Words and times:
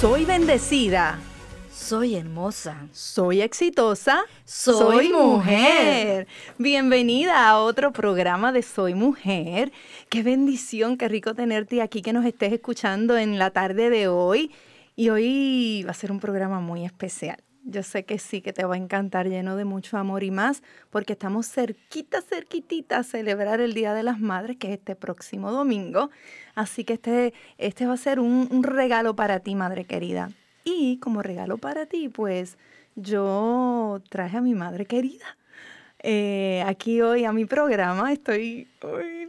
Soy 0.00 0.24
bendecida. 0.24 1.18
Soy 1.70 2.14
hermosa. 2.14 2.88
Soy 2.90 3.42
exitosa. 3.42 4.22
Soy, 4.46 5.10
mujer. 5.10 6.26
Bienvenida 6.56 7.46
a 7.46 7.58
otro 7.58 7.92
programa 7.92 8.50
de 8.50 8.62
Soy 8.62 8.94
Mujer. 8.94 9.72
Qué 10.08 10.22
bendición, 10.22 10.96
qué 10.96 11.06
rico 11.08 11.34
tenerte 11.34 11.82
aquí, 11.82 12.00
que 12.00 12.14
nos 12.14 12.24
estés 12.24 12.54
escuchando 12.54 13.18
en 13.18 13.38
la 13.38 13.50
tarde 13.50 13.90
de 13.90 14.08
hoy. 14.08 14.50
Y 14.96 15.10
hoy 15.10 15.84
va 15.86 15.90
a 15.90 15.94
ser 15.94 16.10
un 16.12 16.18
programa 16.18 16.60
muy 16.60 16.86
especial. 16.86 17.36
Yo 17.64 17.82
sé 17.82 18.04
que 18.04 18.18
sí, 18.18 18.40
que 18.40 18.52
te 18.52 18.64
va 18.64 18.74
a 18.74 18.78
encantar, 18.78 19.28
lleno 19.28 19.54
de 19.54 19.64
mucho 19.64 19.98
amor 19.98 20.24
y 20.24 20.30
más, 20.30 20.62
porque 20.88 21.12
estamos 21.12 21.46
cerquita, 21.46 22.22
cerquitita 22.22 22.98
a 22.98 23.02
celebrar 23.02 23.60
el 23.60 23.74
Día 23.74 23.92
de 23.92 24.02
las 24.02 24.18
Madres, 24.18 24.56
que 24.56 24.68
es 24.68 24.78
este 24.78 24.96
próximo 24.96 25.52
domingo. 25.52 26.10
Así 26.54 26.84
que 26.84 26.94
este, 26.94 27.34
este 27.58 27.86
va 27.86 27.94
a 27.94 27.98
ser 27.98 28.18
un, 28.18 28.62
regalo 28.62 29.14
para 29.14 29.40
ti, 29.40 29.54
madre 29.54 29.84
querida. 29.84 30.30
Y 30.64 30.98
como 30.98 31.22
regalo 31.22 31.58
para 31.58 31.86
ti, 31.86 32.08
pues 32.08 32.56
yo 32.96 34.00
traje 34.08 34.38
a 34.38 34.40
mi 34.40 34.54
madre 34.54 34.86
querida. 34.86 35.36
Eh, 36.02 36.64
aquí 36.66 37.02
hoy 37.02 37.24
a 37.24 37.32
mi 37.32 37.44
programa. 37.44 38.10
Estoy 38.10 38.68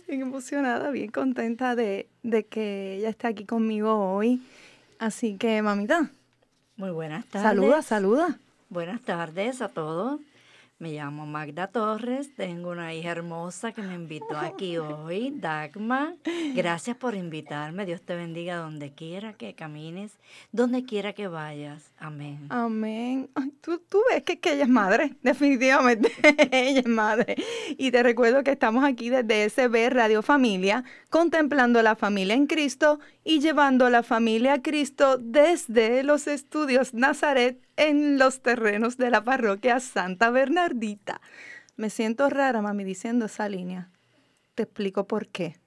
bien 0.08 0.22
emocionada, 0.22 0.89
bien 0.92 1.11
contenta 1.11 1.75
de, 1.75 2.08
de 2.23 2.45
que 2.45 2.95
ella 2.95 3.09
esté 3.09 3.27
aquí 3.27 3.45
conmigo 3.45 4.14
hoy. 4.14 4.42
Así 5.00 5.36
que, 5.36 5.61
mamita, 5.61 6.11
muy 6.81 6.89
buenas 6.89 7.25
tardes. 7.27 7.47
Saluda, 7.47 7.81
saluda. 7.83 8.39
Buenas 8.69 9.01
tardes 9.01 9.61
a 9.61 9.69
todos. 9.69 10.19
Me 10.79 10.93
llamo 10.93 11.27
Magda 11.27 11.67
Torres, 11.67 12.33
tengo 12.35 12.71
una 12.71 12.91
hija 12.95 13.11
hermosa 13.11 13.71
que 13.71 13.83
me 13.83 13.93
invitó 13.93 14.35
aquí 14.35 14.77
hoy, 14.79 15.29
Dagma. 15.29 16.15
Gracias 16.55 16.97
por 16.97 17.13
invitarme. 17.13 17.85
Dios 17.85 18.02
te 18.02 18.15
bendiga 18.15 18.55
donde 18.55 18.91
quiera 18.91 19.33
que 19.33 19.53
camines, 19.53 20.13
donde 20.52 20.83
quiera 20.83 21.13
que 21.13 21.27
vayas. 21.27 21.91
Amén. 22.03 22.47
Amén. 22.49 23.30
tú, 23.61 23.77
tú 23.77 24.02
ves 24.09 24.23
que, 24.23 24.39
que 24.39 24.53
ella 24.53 24.63
es 24.63 24.69
madre, 24.69 25.13
definitivamente. 25.21 26.11
ella 26.52 26.80
es 26.80 26.88
madre. 26.88 27.35
Y 27.77 27.91
te 27.91 28.02
recuerdo 28.02 28.43
que 28.43 28.49
estamos 28.49 28.83
aquí 28.83 29.11
desde 29.11 29.47
SB 29.47 29.91
Radio 29.91 30.23
Familia, 30.23 30.83
contemplando 31.11 31.80
la 31.83 31.95
familia 31.95 32.33
en 32.33 32.47
Cristo 32.47 32.99
y 33.23 33.39
llevando 33.39 33.85
a 33.85 33.91
la 33.91 34.02
familia 34.02 34.53
a 34.53 34.61
Cristo 34.63 35.19
desde 35.19 36.02
los 36.02 36.25
estudios 36.25 36.95
Nazaret 36.95 37.61
en 37.77 38.17
los 38.17 38.41
terrenos 38.41 38.97
de 38.97 39.11
la 39.11 39.23
parroquia 39.23 39.80
Santa 39.80 40.31
Bernardita. 40.31 41.21
Me 41.75 41.91
siento 41.91 42.31
rara, 42.31 42.63
mami, 42.63 42.83
diciendo 42.83 43.25
esa 43.25 43.47
línea. 43.47 43.91
Te 44.55 44.63
explico 44.63 45.05
por 45.05 45.27
qué. 45.27 45.59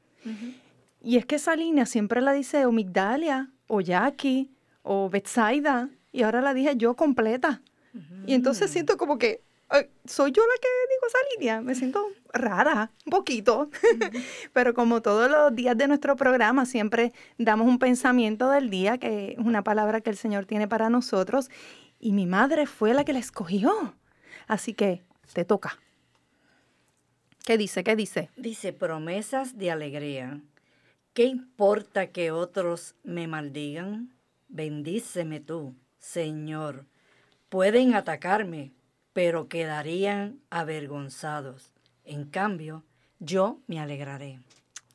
Y 1.00 1.16
es 1.16 1.26
que 1.26 1.36
esa 1.36 1.54
línea 1.54 1.86
siempre 1.86 2.20
la 2.20 2.32
dice 2.32 2.66
o 2.66 2.72
Migdalia, 2.72 3.52
o 3.69 3.80
Jackie, 3.80 4.50
o 4.82 5.08
Betsaida, 5.08 5.91
y 6.14 6.22
ahora 6.22 6.40
la 6.40 6.54
dije 6.54 6.76
yo 6.76 6.94
completa. 6.94 7.60
Y 8.26 8.34
entonces 8.34 8.70
siento 8.70 8.96
como 8.96 9.18
que 9.18 9.42
soy 10.04 10.32
yo 10.32 10.42
la 10.42 10.54
que 10.60 10.68
digo 10.88 11.06
esa 11.06 11.18
línea. 11.34 11.60
Me 11.60 11.74
siento 11.74 12.06
rara, 12.32 12.91
un 13.04 13.10
poquito. 13.10 13.70
Pero 14.53 14.74
como 14.74 15.03
todos 15.03 15.30
los 15.30 15.54
días 15.54 15.76
de 15.76 15.88
nuestro 15.88 16.16
programa, 16.16 16.66
siempre 16.66 17.12
damos 17.38 17.66
un 17.66 17.78
pensamiento 17.78 18.48
del 18.50 18.70
día, 18.70 18.98
que 18.98 19.32
es 19.32 19.38
una 19.38 19.62
palabra 19.62 20.00
que 20.00 20.10
el 20.10 20.16
Señor 20.16 20.47
tiene 20.47 20.69
para 20.69 20.91
nosotros 20.91 21.50
y 21.98 22.12
mi 22.12 22.26
madre 22.26 22.66
fue 22.66 22.94
la 22.94 23.04
que 23.04 23.12
la 23.12 23.19
escogió. 23.19 23.94
Así 24.47 24.74
que 24.74 25.03
te 25.32 25.44
toca. 25.44 25.78
¿Qué 27.44 27.58
dice? 27.58 27.84
¿Qué 27.84 27.97
dice? 27.97 28.30
Dice 28.36 28.72
promesas 28.72 29.58
de 29.58 29.70
alegría. 29.70 30.41
¿Qué 31.12 31.24
importa 31.24 32.08
que 32.08 32.30
otros 32.30 32.94
me 33.03 33.26
maldigan? 33.26 34.14
Bendíceme 34.48 35.41
tú, 35.41 35.74
Señor. 36.04 36.84
Pueden 37.48 37.94
atacarme, 37.94 38.72
pero 39.15 39.48
quedarían 39.48 40.38
avergonzados. 40.50 41.72
En 42.04 42.26
cambio, 42.26 42.84
yo 43.20 43.59
me 43.66 43.81
alegraré. 43.81 44.41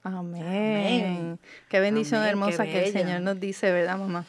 Amén. 0.03 1.39
Qué 1.67 1.79
bendición 1.79 2.23
hermosa 2.23 2.63
que 2.63 2.85
el 2.85 2.93
Señor 2.93 3.21
nos 3.21 3.39
dice, 3.39 3.71
¿verdad, 3.71 3.97
mamá? 3.97 4.25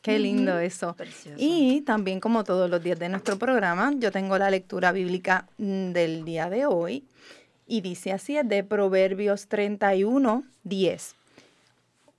Qué 0.00 0.18
lindo 0.18 0.58
eso. 0.58 0.96
Y 1.36 1.82
también 1.82 2.20
como 2.20 2.44
todos 2.44 2.70
los 2.70 2.82
días 2.82 2.98
de 2.98 3.08
nuestro 3.08 3.36
programa, 3.36 3.92
yo 3.96 4.12
tengo 4.12 4.38
la 4.38 4.48
lectura 4.48 4.92
bíblica 4.92 5.48
mm, 5.58 5.90
del 5.90 6.24
día 6.24 6.48
de 6.48 6.66
hoy 6.66 7.04
y 7.66 7.80
dice 7.80 8.12
así, 8.12 8.36
es 8.36 8.48
de 8.48 8.62
Proverbios 8.64 9.48
31, 9.48 10.44
10. 10.62 11.14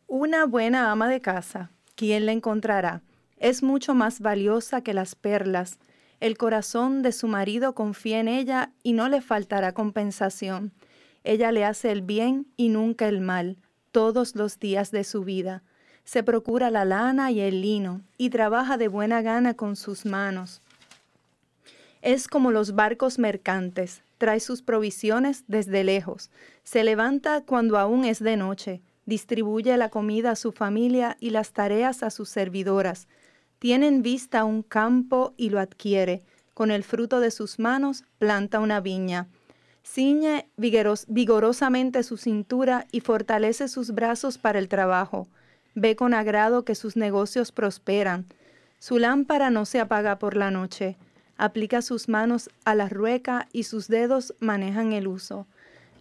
Una 0.07 0.45
buena 0.45 0.91
ama 0.91 1.07
de 1.09 1.21
casa, 1.21 1.71
¿quién 1.95 2.25
la 2.25 2.33
encontrará? 2.33 3.01
Es 3.37 3.63
mucho 3.63 3.93
más 3.93 4.19
valiosa 4.19 4.81
que 4.81 4.93
las 4.93 5.15
perlas. 5.15 5.79
El 6.19 6.37
corazón 6.37 7.01
de 7.01 7.11
su 7.11 7.27
marido 7.27 7.75
confía 7.75 8.19
en 8.19 8.27
ella 8.27 8.71
y 8.83 8.93
no 8.93 9.09
le 9.09 9.21
faltará 9.21 9.73
compensación. 9.73 10.71
Ella 11.23 11.51
le 11.51 11.65
hace 11.65 11.91
el 11.91 12.01
bien 12.01 12.47
y 12.57 12.69
nunca 12.69 13.07
el 13.07 13.21
mal, 13.21 13.57
todos 13.91 14.35
los 14.35 14.59
días 14.59 14.91
de 14.91 15.03
su 15.03 15.23
vida 15.23 15.63
se 16.03 16.23
procura 16.23 16.69
la 16.69 16.85
lana 16.85 17.31
y 17.31 17.39
el 17.39 17.61
lino 17.61 18.01
y 18.17 18.29
trabaja 18.29 18.77
de 18.77 18.87
buena 18.87 19.21
gana 19.21 19.53
con 19.53 19.75
sus 19.75 20.05
manos. 20.05 20.61
Es 22.01 22.27
como 22.27 22.51
los 22.51 22.75
barcos 22.75 23.17
mercantes, 23.19 24.01
trae 24.17 24.39
sus 24.39 24.61
provisiones 24.61 25.45
desde 25.47 25.83
lejos, 25.83 26.29
se 26.63 26.83
levanta 26.83 27.41
cuando 27.41 27.77
aún 27.77 28.03
es 28.03 28.19
de 28.19 28.35
noche, 28.35 28.81
distribuye 29.05 29.75
la 29.77 29.89
comida 29.89 30.31
a 30.31 30.35
su 30.35 30.51
familia 30.51 31.17
y 31.19 31.29
las 31.29 31.53
tareas 31.53 32.03
a 32.03 32.09
sus 32.09 32.29
servidoras, 32.29 33.07
tiene 33.63 33.87
en 33.87 34.01
vista 34.01 34.43
un 34.43 34.61
campo 34.61 35.33
y 35.37 35.49
lo 35.49 35.57
adquiere, 35.57 36.21
con 36.53 36.69
el 36.69 36.83
fruto 36.83 37.21
de 37.21 37.31
sus 37.31 37.59
manos 37.59 38.03
planta 38.17 38.59
una 38.59 38.81
viña, 38.81 39.29
ciñe 39.85 40.49
vigorosamente 40.57 42.03
su 42.03 42.17
cintura 42.17 42.87
y 42.91 42.99
fortalece 42.99 43.69
sus 43.69 43.91
brazos 43.91 44.37
para 44.37 44.59
el 44.59 44.67
trabajo, 44.67 45.29
Ve 45.75 45.95
con 45.95 46.13
agrado 46.13 46.65
que 46.65 46.75
sus 46.75 46.97
negocios 46.97 47.53
prosperan. 47.53 48.25
Su 48.79 48.99
lámpara 48.99 49.49
no 49.49 49.63
se 49.63 49.79
apaga 49.79 50.19
por 50.19 50.35
la 50.35 50.51
noche. 50.51 50.97
Aplica 51.37 51.81
sus 51.81 52.09
manos 52.09 52.49
a 52.65 52.75
la 52.75 52.89
rueca 52.89 53.47
y 53.53 53.63
sus 53.63 53.87
dedos 53.87 54.35
manejan 54.41 54.91
el 54.91 55.07
uso. 55.07 55.47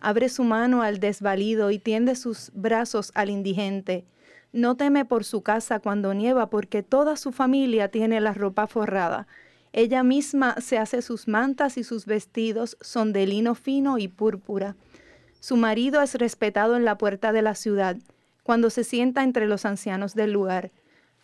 Abre 0.01 0.31
su 0.31 0.43
mano 0.43 0.83
al 0.83 0.99
desvalido 0.99 1.71
y 1.71 1.79
tiende 1.79 2.17
sus 2.17 2.51
brazos 2.55 3.13
al 3.15 3.31
indigente. 3.31 4.05
No 4.53 4.77
teme 4.77 5.05
por 5.05 5.25
su 5.25 5.43
casa 5.43 5.79
cuando 5.79 6.13
nieva 6.13 6.51
porque 6.51 6.83
toda 6.83 7.17
su 7.17 7.33
familia 7.33 7.89
tiene 7.89 8.21
la 8.21 8.35
ropa 8.35 8.67
forrada. 8.67 9.27
Ella 9.73 10.03
misma 10.03 10.57
se 10.61 10.77
hace 10.77 11.01
sus 11.01 11.27
mantas 11.27 11.79
y 11.79 11.85
sus 11.85 12.05
vestidos 12.05 12.77
son 12.83 13.15
de 13.15 13.27
lino 13.27 13.55
fino 13.55 13.97
y 13.97 14.09
púrpura. 14.09 14.77
Su 15.41 15.57
marido 15.57 16.03
es 16.03 16.15
respetado 16.15 16.77
en 16.77 16.85
la 16.85 16.99
puerta 16.99 17.33
de 17.33 17.43
la 17.43 17.55
ciudad 17.55 17.97
cuando 18.43 18.71
se 18.71 18.85
sienta 18.85 19.23
entre 19.23 19.47
los 19.47 19.65
ancianos 19.65 20.15
del 20.15 20.33
lugar. 20.33 20.71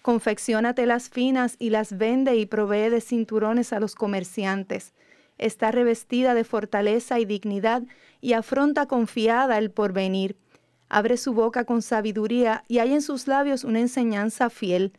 Confecciona 0.00 0.74
telas 0.74 1.10
finas 1.10 1.56
y 1.58 1.70
las 1.70 1.98
vende 1.98 2.36
y 2.36 2.46
provee 2.46 2.88
de 2.88 3.00
cinturones 3.00 3.72
a 3.72 3.80
los 3.80 3.94
comerciantes. 3.94 4.94
Está 5.36 5.70
revestida 5.70 6.34
de 6.34 6.44
fortaleza 6.44 7.18
y 7.18 7.26
dignidad 7.26 7.82
y 8.20 8.32
afronta 8.32 8.86
confiada 8.86 9.58
el 9.58 9.70
porvenir. 9.70 10.36
Abre 10.88 11.16
su 11.16 11.34
boca 11.34 11.64
con 11.64 11.82
sabiduría 11.82 12.64
y 12.66 12.78
hay 12.78 12.94
en 12.94 13.02
sus 13.02 13.26
labios 13.26 13.64
una 13.64 13.80
enseñanza 13.80 14.50
fiel. 14.50 14.92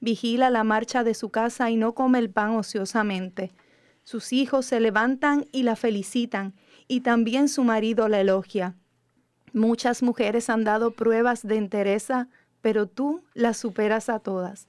Vigila 0.00 0.50
la 0.50 0.64
marcha 0.64 1.04
de 1.04 1.14
su 1.14 1.30
casa 1.30 1.70
y 1.70 1.76
no 1.76 1.94
come 1.94 2.18
el 2.18 2.30
pan 2.30 2.50
ociosamente. 2.56 3.52
Sus 4.02 4.32
hijos 4.32 4.66
se 4.66 4.80
levantan 4.80 5.46
y 5.52 5.62
la 5.62 5.74
felicitan, 5.74 6.54
y 6.88 7.00
también 7.00 7.48
su 7.48 7.64
marido 7.64 8.08
la 8.08 8.20
elogia. 8.20 8.76
Muchas 9.52 10.02
mujeres 10.02 10.50
han 10.50 10.64
dado 10.64 10.92
pruebas 10.92 11.46
de 11.46 11.56
entereza, 11.56 12.28
pero 12.60 12.86
tú 12.86 13.24
las 13.34 13.56
superas 13.56 14.08
a 14.08 14.18
todas. 14.18 14.68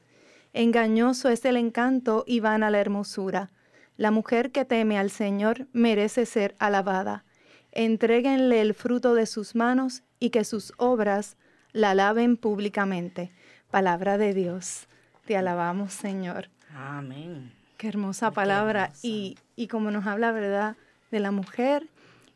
Engañoso 0.53 1.29
es 1.29 1.43
el 1.45 1.57
encanto 1.57 2.23
y 2.25 2.39
vana 2.39 2.71
la 2.71 2.79
hermosura. 2.79 3.51
La 3.95 4.11
mujer 4.11 4.51
que 4.51 4.65
teme 4.65 4.97
al 4.97 5.11
Señor 5.11 5.67
merece 5.73 6.25
ser 6.25 6.55
alabada. 6.57 7.25
Entréguenle 7.71 8.61
el 8.61 8.73
fruto 8.73 9.13
de 9.13 9.25
sus 9.25 9.55
manos 9.55 10.03
y 10.19 10.29
que 10.29 10.43
sus 10.43 10.73
obras 10.77 11.37
la 11.73 11.91
alaben 11.91 12.37
públicamente. 12.37 13.31
Palabra 13.71 14.17
de 14.17 14.33
Dios. 14.33 14.87
Te 15.25 15.37
alabamos, 15.37 15.93
Señor. 15.93 16.49
Amén. 16.73 17.51
Qué 17.77 17.87
hermosa 17.87 18.31
palabra. 18.31 18.91
Y, 19.03 19.37
y, 19.55 19.67
como 19.67 19.91
nos 19.91 20.05
habla, 20.07 20.31
¿verdad? 20.31 20.77
De 21.11 21.19
la 21.19 21.31
mujer 21.31 21.87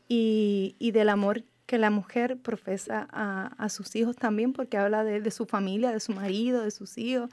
y, 0.07 0.75
y 0.77 0.91
del 0.91 1.09
amor 1.09 1.43
que 1.65 1.77
la 1.77 1.89
mujer 1.89 2.37
profesa 2.37 3.07
a, 3.11 3.53
a, 3.57 3.69
sus 3.69 3.95
hijos 3.95 4.17
también, 4.17 4.51
porque 4.51 4.77
habla 4.77 5.03
de, 5.05 5.21
de, 5.21 5.31
su 5.31 5.45
familia, 5.45 5.91
de 5.91 6.01
su 6.01 6.11
marido, 6.11 6.63
de 6.63 6.71
sus 6.71 6.97
hijos, 6.97 7.29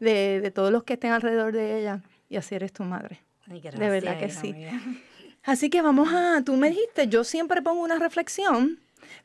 de, 0.00 0.40
de, 0.40 0.50
todos 0.50 0.72
los 0.72 0.82
que 0.82 0.94
estén 0.94 1.12
alrededor 1.12 1.52
de 1.52 1.78
ella. 1.78 2.02
Y 2.30 2.36
así 2.36 2.54
eres 2.54 2.72
tu 2.72 2.84
madre. 2.84 3.20
gracias, 3.46 3.78
de 3.78 3.90
verdad 3.90 4.18
que 4.18 4.30
sí. 4.30 4.54
Así 5.42 5.70
que 5.70 5.82
vamos 5.82 6.08
a, 6.12 6.42
tú 6.42 6.56
me 6.56 6.70
dijiste, 6.70 7.06
yo 7.06 7.22
siempre 7.22 7.62
pongo 7.62 7.82
una 7.82 7.98
reflexión, 7.98 8.80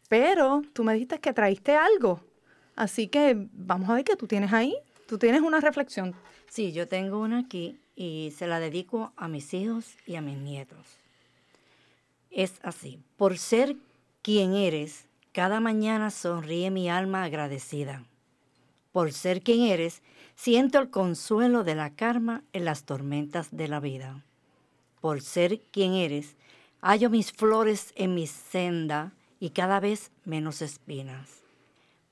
pero 0.10 0.62
tú 0.74 0.84
me 0.84 0.94
dijiste 0.94 1.20
que 1.20 1.34
traíste 1.34 1.76
algo. 1.76 2.22
Así 2.76 3.08
que 3.08 3.48
vamos 3.54 3.90
a 3.90 3.96
ver 3.96 4.04
qué 4.04 4.16
tú 4.16 4.28
tienes 4.28 4.54
ahí. 4.54 4.76
Tú 5.08 5.18
tienes 5.18 5.42
una 5.42 5.60
reflexión. 5.60 6.16
Sí, 6.50 6.72
yo 6.72 6.88
tengo 6.88 7.20
una 7.20 7.40
aquí 7.40 7.80
y 7.96 8.34
se 8.38 8.48
la 8.48 8.60
dedico 8.60 9.14
a 9.16 9.28
mis 9.28 9.54
hijos 9.54 9.96
y 10.06 10.16
a 10.16 10.22
mis 10.22 10.38
nietos. 10.38 10.98
Es 12.30 12.60
así, 12.64 13.00
por 13.18 13.38
ser 13.38 13.76
quien 14.22 14.54
eres, 14.54 15.06
cada 15.34 15.60
mañana 15.60 16.12
sonríe 16.12 16.72
mi 16.72 16.90
alma 16.90 17.24
agradecida. 17.24 18.04
Por 18.92 19.12
ser 19.12 19.42
quien 19.42 19.64
eres, 19.64 20.02
siento 20.36 20.80
el 20.80 20.90
consuelo 20.90 21.64
de 21.64 21.76
la 21.76 21.94
karma 21.94 22.44
en 22.54 22.66
las 22.66 22.84
tormentas 22.84 23.50
de 23.52 23.68
la 23.68 23.80
vida 23.80 24.24
por 25.02 25.22
ser 25.22 25.60
quien 25.72 25.96
eres, 25.96 26.36
hallo 26.80 27.10
mis 27.10 27.34
flores 27.34 27.92
en 27.96 28.14
mi 28.14 28.28
senda 28.28 29.12
y 29.42 29.50
cada 29.50 29.80
vez 29.80 30.12
menos 30.24 30.62
espinas. 30.62 31.42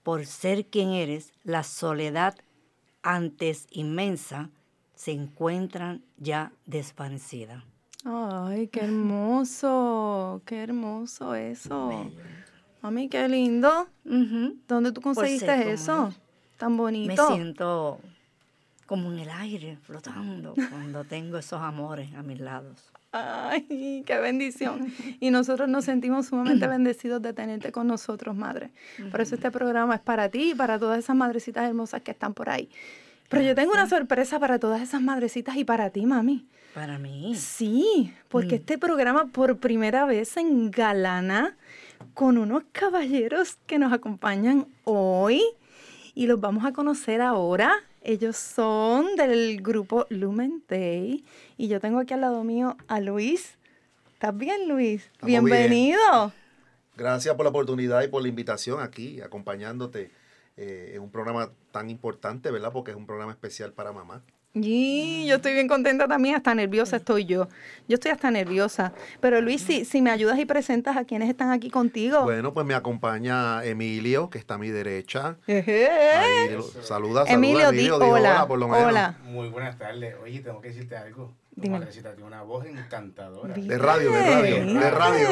Por 0.04 0.26
ser 0.26 0.66
quien 0.66 0.90
eres, 0.90 1.32
la 1.44 1.64
soledad 1.64 2.36
antes 3.04 3.68
inmensa 3.70 4.50
se 4.96 5.12
encuentran 5.12 6.04
ya 6.18 6.52
desvanecida. 6.66 7.64
Ay, 8.04 8.68
qué 8.68 8.82
hermoso, 8.82 10.42
qué 10.44 10.64
hermoso 10.64 11.36
eso. 11.36 12.12
Mami, 12.82 13.10
qué 13.10 13.30
lindo. 13.30 13.88
¿Dónde 14.04 14.92
tú 14.92 15.00
conseguiste 15.00 15.72
eso? 15.72 16.12
Tan 16.58 16.76
bonito. 16.78 17.30
Me 17.30 17.36
siento 17.36 18.00
como 18.88 19.14
en 19.14 19.20
el 19.20 19.30
aire, 19.30 19.78
flotando, 19.84 20.56
cuando 20.56 21.04
tengo 21.04 21.38
esos 21.38 21.62
amores 21.62 22.12
a 22.16 22.24
mis 22.24 22.40
lados. 22.40 22.92
Ay, 23.12 24.04
qué 24.06 24.20
bendición. 24.20 24.94
Y 25.20 25.32
nosotros 25.32 25.68
nos 25.68 25.86
sentimos 25.86 26.28
sumamente 26.28 26.68
bendecidos 26.68 27.22
de 27.22 27.34
tenerte 27.34 27.72
con 27.72 27.88
nosotros, 27.88 28.36
madre. 28.36 28.70
Por 29.12 29.22
eso 29.22 29.36
este 29.36 29.52
programa 29.52 29.96
es 29.96 30.02
para 30.02 30.30
ti 30.30 30.52
y 30.52 30.56
para 30.56 30.78
todas 30.80 31.00
esas 31.00 31.16
madrecitas 31.16 31.68
hermosas 31.68 32.02
que 32.02 32.12
están 32.12 32.34
por 32.34 32.50
ahí. 32.50 32.70
Pero 33.30 33.44
yo 33.44 33.56
tengo 33.56 33.74
una 33.74 33.88
sorpresa 33.88 34.40
para 34.40 34.60
todas 34.60 34.82
esas 34.82 35.02
madrecitas 35.02 35.56
y 35.56 35.64
para 35.64 35.92
ti, 35.92 36.06
mami. 36.06 36.48
Para 36.74 36.98
mí. 36.98 37.36
Sí, 37.36 38.14
porque 38.28 38.56
mm. 38.56 38.60
este 38.60 38.78
programa 38.78 39.26
por 39.28 39.58
primera 39.58 40.06
vez 40.06 40.30
se 40.30 40.42
engalana 40.42 41.56
con 42.14 42.38
unos 42.38 42.64
caballeros 42.72 43.58
que 43.68 43.80
nos 43.80 43.94
acompañan 43.94 44.68
hoy 44.84 45.42
y 46.16 46.28
los 46.28 46.40
vamos 46.40 46.66
a 46.66 46.74
conocer 46.74 47.22
ahora. 47.22 47.72
Ellos 48.02 48.38
son 48.38 49.16
del 49.16 49.62
grupo 49.62 50.06
Lumen 50.10 50.64
Day 50.68 51.26
y 51.58 51.68
yo 51.68 51.80
tengo 51.80 52.00
aquí 52.00 52.14
al 52.14 52.22
lado 52.22 52.44
mío 52.44 52.78
a 52.88 53.02
Luis. 53.02 53.58
¿Estás 54.14 54.38
bien, 54.38 54.70
Luis? 54.70 55.10
Bienvenido. 55.22 56.32
Gracias 56.96 57.36
por 57.36 57.46
la 57.46 57.50
oportunidad 57.50 58.02
y 58.04 58.08
por 58.08 58.22
la 58.22 58.30
invitación 58.30 58.82
aquí, 58.82 59.22
acompañándote 59.22 60.12
eh, 60.56 60.92
en 60.96 61.02
un 61.02 61.12
programa 61.12 61.52
tan 61.72 61.90
importante, 61.90 62.52
¿verdad? 62.52 62.72
Porque 62.72 62.92
es 62.92 62.98
un 62.98 63.06
programa 63.06 63.32
especial 63.32 63.74
para 63.74 63.92
mamá. 63.92 64.24
Y 64.54 65.28
yo 65.28 65.36
estoy 65.36 65.54
bien 65.54 65.68
contenta 65.68 66.08
también, 66.08 66.36
hasta 66.36 66.56
nerviosa 66.56 66.98
estoy 66.98 67.26
yo. 67.26 67.48
Yo 67.88 67.96
estoy 67.96 68.10
hasta 68.10 68.32
nerviosa. 68.32 68.94
Pero 69.20 69.42
Luis, 69.42 69.62
si, 69.62 69.86
si 69.86 70.02
me 70.02 70.10
ayudas 70.10 70.40
y 70.40 70.46
presentas 70.46 70.98
a 70.98 71.06
quienes 71.06 71.30
están 71.30 71.52
aquí 71.52 71.70
contigo. 71.70 72.24
Bueno, 72.24 72.52
pues 72.52 72.66
me 72.66 72.74
acompaña 72.74 73.64
Emilio, 73.64 74.32
que 74.32 74.40
está 74.40 74.56
a 74.56 74.58
mi 74.58 74.70
derecha. 74.70 75.38
saluda, 76.82 77.26
Emilio, 77.28 77.70
Emilio 77.70 77.98
hola, 77.98 78.48
por 78.48 78.58
lo 78.58 78.68
menos. 78.68 78.88
Hola. 78.88 79.18
Muy 79.26 79.50
buenas 79.50 79.78
tardes. 79.78 80.16
Oye, 80.24 80.40
tengo 80.40 80.62
que 80.62 80.70
decirte 80.70 80.98
algo. 80.98 81.32
Dime. 81.60 81.86
tiene 81.86 82.24
una 82.24 82.42
voz 82.44 82.66
encantadora. 82.66 83.54
De 83.54 83.78
radio, 83.78 84.12
de 84.12 84.22
radio, 84.22 84.80
de 84.80 84.92
radio. 84.92 85.28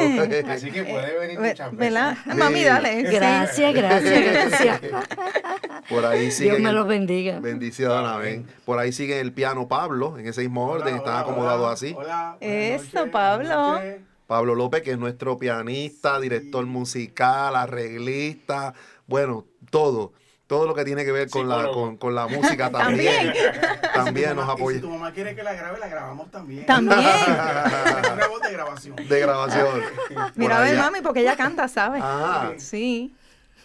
Así 0.52 0.70
que 0.70 0.84
puede 0.84 1.18
venir 1.18 1.40
muchas 1.40 1.74
veces. 1.74 2.36
Mami, 2.36 2.64
dale. 2.64 3.02
Gracias, 3.02 3.74
gracias, 3.74 4.50
gracias. 4.50 4.80
Por 5.88 6.04
ahí 6.04 6.30
sigue. 6.30 6.50
Dios 6.50 6.60
me 6.60 6.72
los 6.72 6.86
bendiga. 6.86 7.40
Bendición, 7.40 8.04
amén. 8.04 8.46
Por 8.64 8.78
ahí 8.78 8.92
sigue 8.92 9.20
el 9.20 9.32
piano 9.32 9.68
Pablo, 9.68 10.18
en 10.18 10.26
ese 10.26 10.42
mismo 10.42 10.66
orden, 10.66 10.96
está 10.96 11.20
acomodado 11.20 11.68
así. 11.68 11.94
Hola. 11.96 12.36
Eso, 12.40 13.10
Pablo. 13.10 13.80
Pablo 14.26 14.54
López, 14.54 14.82
que 14.82 14.90
es 14.90 14.98
nuestro 14.98 15.38
pianista, 15.38 16.20
director 16.20 16.66
musical, 16.66 17.56
arreglista, 17.56 18.74
bueno, 19.06 19.46
todo 19.70 20.12
todo 20.48 20.66
lo 20.66 20.74
que 20.74 20.84
tiene 20.84 21.04
que 21.04 21.12
ver 21.12 21.28
con, 21.28 21.46
la, 21.46 21.68
con, 21.68 21.98
con, 21.98 22.14
la 22.14 22.26
música 22.26 22.70
también. 22.72 23.32
también, 23.94 24.34
nos 24.36 24.48
apoya. 24.48 24.78
si 24.78 24.82
tu 24.82 24.90
mamá 24.90 25.12
quiere 25.12 25.36
que 25.36 25.42
la 25.42 25.52
grabe, 25.52 25.78
la 25.78 25.88
grabamos 25.88 26.30
también. 26.30 26.66
También. 26.66 26.98
Una 28.12 28.26
voz 28.26 28.40
de 28.40 28.52
grabación. 28.52 28.96
De 28.96 29.20
grabación. 29.20 29.82
Mira, 30.34 30.58
a 30.58 30.60
ver, 30.62 30.76
mami, 30.78 31.02
porque 31.02 31.20
ella 31.20 31.36
canta, 31.36 31.68
¿sabes? 31.68 32.02
Ah. 32.02 32.52
Sí. 32.56 33.14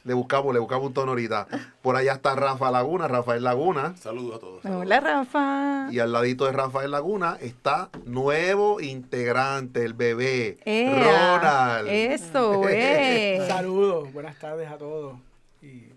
Le 0.04 0.14
buscamos, 0.14 0.54
le 0.54 0.60
buscamos 0.60 0.88
un 0.88 0.94
tono 0.94 1.12
ahorita. 1.12 1.48
Por 1.82 1.96
allá 1.96 2.12
está 2.12 2.36
Rafa 2.36 2.70
Laguna, 2.70 3.08
Rafael 3.08 3.42
Laguna. 3.42 3.96
Saludos 3.96 4.36
a 4.36 4.40
todos. 4.40 4.66
Hola, 4.66 5.00
Rafa. 5.00 5.88
Y 5.90 6.00
al 6.00 6.12
ladito 6.12 6.46
de 6.46 6.52
Rafael 6.52 6.92
Laguna 6.92 7.38
está 7.40 7.90
nuevo 8.04 8.82
integrante, 8.82 9.86
el 9.86 9.94
bebé, 9.94 10.58
Ronald. 10.66 11.88
Eso, 11.88 12.68
eh. 12.68 13.46
Saludos, 13.48 14.12
buenas 14.12 14.38
tardes 14.38 14.70
a 14.70 14.78
todos. 14.78 15.16
Y 15.62 15.93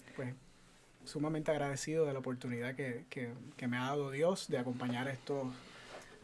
sumamente 1.07 1.51
agradecido 1.51 2.05
de 2.05 2.13
la 2.13 2.19
oportunidad 2.19 2.75
que, 2.75 3.05
me 3.67 3.77
ha 3.77 3.85
dado 3.85 4.11
Dios 4.11 4.49
de 4.49 4.59
acompañar 4.59 5.09
a 5.09 5.13
estos, 5.13 5.47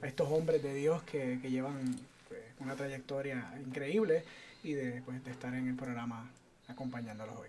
a 0.03 0.07
estos 0.07 0.29
hombres 0.31 0.63
de 0.63 0.75
Dios 0.75 1.03
que, 1.05 1.39
llevan 1.43 1.97
pues, 2.29 2.41
una 2.61 2.75
trayectoria 2.75 3.55
increíble 3.65 4.25
y 4.63 4.73
de, 4.75 5.03
pues, 5.03 5.25
de 5.25 5.31
estar 5.31 5.55
en 5.55 5.69
el 5.69 5.77
programa 5.77 6.31
acompañándolos 6.69 7.37
hoy. 7.37 7.49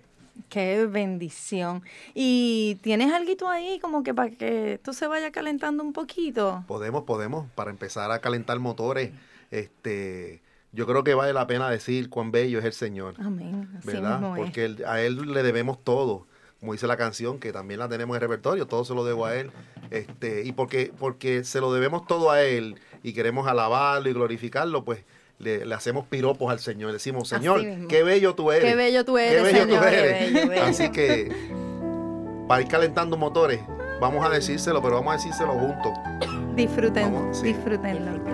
Qué 0.49 0.85
bendición. 0.85 1.83
¿Y 2.15 2.79
tienes 2.81 3.13
algo 3.13 3.49
ahí 3.49 3.79
como 3.79 4.03
que 4.03 4.13
para 4.13 4.31
que 4.31 4.73
esto 4.73 4.93
se 4.93 5.05
vaya 5.05 5.31
calentando 5.31 5.83
un 5.83 5.93
poquito? 5.93 6.63
Podemos, 6.67 7.03
podemos, 7.03 7.49
para 7.51 7.69
empezar 7.69 8.11
a 8.11 8.19
calentar 8.19 8.57
motores. 8.59 9.11
Este, 9.51 10.41
yo 10.71 10.87
creo 10.87 11.03
que 11.03 11.13
vale 11.13 11.33
la 11.33 11.45
pena 11.45 11.69
decir 11.69 12.09
cuán 12.09 12.31
bello 12.31 12.57
es 12.57 12.65
el 12.65 12.73
Señor. 12.73 13.15
Amén. 13.19 13.69
¿Verdad? 13.83 14.33
Porque 14.35 14.75
a 14.87 15.01
Él 15.01 15.33
le 15.33 15.43
debemos 15.43 15.83
todo 15.83 16.25
como 16.63 16.71
dice 16.71 16.87
la 16.87 16.95
canción, 16.95 17.39
que 17.39 17.51
también 17.51 17.77
la 17.77 17.89
tenemos 17.89 18.15
en 18.15 18.21
repertorio, 18.21 18.67
todo 18.67 18.85
se 18.85 18.93
lo 18.93 19.03
debo 19.03 19.25
a 19.25 19.35
Él. 19.35 19.51
Este, 19.91 20.45
y 20.45 20.53
porque, 20.53 20.93
porque 20.97 21.43
se 21.43 21.59
lo 21.59 21.73
debemos 21.73 22.07
todo 22.07 22.31
a 22.31 22.41
Él 22.41 22.79
y 23.03 23.11
queremos 23.11 23.47
alabarlo 23.47 24.09
y 24.09 24.13
glorificarlo, 24.13 24.85
pues 24.85 25.03
le, 25.39 25.61
hacemos 25.73 26.07
piropos 26.07 26.49
al 26.49 26.59
Señor. 26.59 26.87
Le 26.87 26.93
decimos, 26.93 27.27
Señor, 27.27 27.61
qué 27.89 28.03
bello 28.03 28.33
tú 28.33 28.49
eres. 28.49 28.63
Qué 28.63 28.77
bello 28.77 29.03
tú 29.03 29.17
eres. 29.17 29.43
Qué 29.43 29.53
bello 29.53 29.67
tú 29.67 29.83
eres. 29.83 30.61
Así 30.61 30.89
que, 30.89 31.29
para 32.47 32.61
ir 32.61 32.69
calentando 32.69 33.17
motores, 33.17 33.59
vamos 33.99 34.25
a 34.25 34.29
decírselo, 34.29 34.81
pero 34.81 34.95
vamos 34.95 35.15
a 35.15 35.17
decírselo 35.17 35.51
juntos. 35.55 35.91
Disfruten, 36.55 37.29
disfrútenlo. 37.43 38.32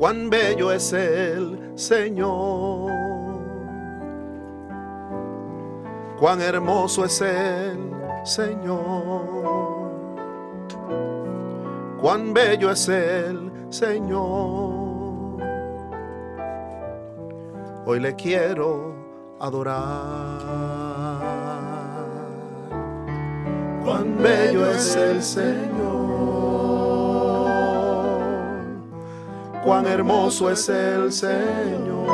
Cuán 0.00 0.30
bello 0.30 0.72
es 0.72 0.94
el 0.94 1.72
Señor, 1.74 2.90
cuán 6.18 6.40
hermoso 6.40 7.04
es 7.04 7.20
el 7.20 7.78
Señor, 8.24 9.26
cuán 12.00 12.32
bello 12.32 12.70
es 12.70 12.88
el 12.88 13.52
Señor. 13.68 15.36
Hoy 17.84 18.00
le 18.00 18.14
quiero 18.14 18.94
adorar. 19.38 20.40
Cuán 23.84 24.16
bello 24.22 24.64
es 24.70 24.96
el 24.96 25.22
Señor 25.22 25.89
cuán 29.70 29.86
hermoso 29.86 30.50
es 30.50 30.68
el 30.68 31.12
Señor, 31.12 32.08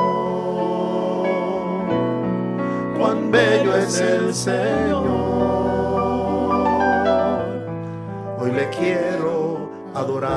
cuán 2.99 3.31
bello 3.31 3.75
es 3.75 3.99
el 3.99 4.35
Señor. 4.35 5.07
le 8.55 8.69
quiero 8.69 9.71
adorar. 9.95 10.35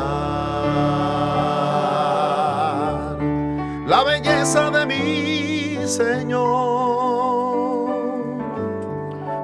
La 3.85 4.03
belleza 4.05 4.71
de 4.71 4.85
mi 4.85 5.85
Señor 5.85 6.47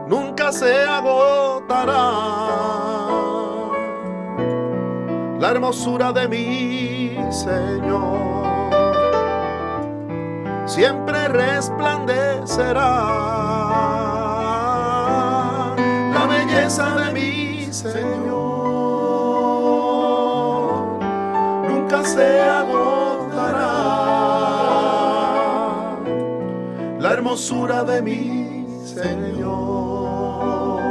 nunca 0.07 0.53
se 0.53 0.81
agotará. 0.81 2.11
La 5.41 5.51
hermosura 5.51 6.13
de 6.13 6.27
mi 6.29 6.94
Señor 7.35 8.45
siempre 10.65 11.27
resplandecerá 11.27 13.35
de 16.65 17.13
mi 17.13 17.71
Señor 17.71 17.93
nunca 21.69 22.03
se 22.03 22.41
agotará. 22.41 23.69
La 26.99 27.13
hermosura 27.13 27.83
de 27.83 28.01
mi 28.01 28.65
Señor 28.83 30.81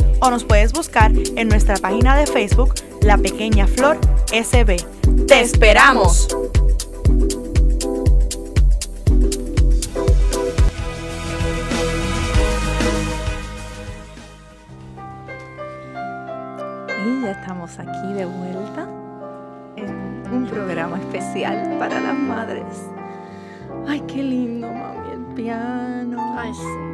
o 0.21 0.29
nos 0.29 0.43
puedes 0.43 0.71
buscar 0.71 1.11
en 1.35 1.47
nuestra 1.49 1.75
página 1.75 2.15
de 2.15 2.27
Facebook 2.27 2.75
La 3.01 3.17
Pequeña 3.17 3.67
Flor 3.67 3.97
SB. 4.27 4.77
¡Te 5.27 5.41
esperamos! 5.41 6.27
Y 17.03 17.21
ya 17.23 17.31
estamos 17.31 17.79
aquí 17.79 18.13
de 18.13 18.25
vuelta 18.25 18.87
en 19.75 20.23
un 20.31 20.45
programa 20.45 20.99
especial 20.99 21.77
para 21.79 21.99
las 21.99 22.15
madres. 22.15 22.63
Ay, 23.87 24.01
qué 24.01 24.21
lindo, 24.21 24.67
mami, 24.71 25.13
el 25.13 25.35
piano. 25.35 26.35
Ay, 26.37 26.53
sí 26.53 26.90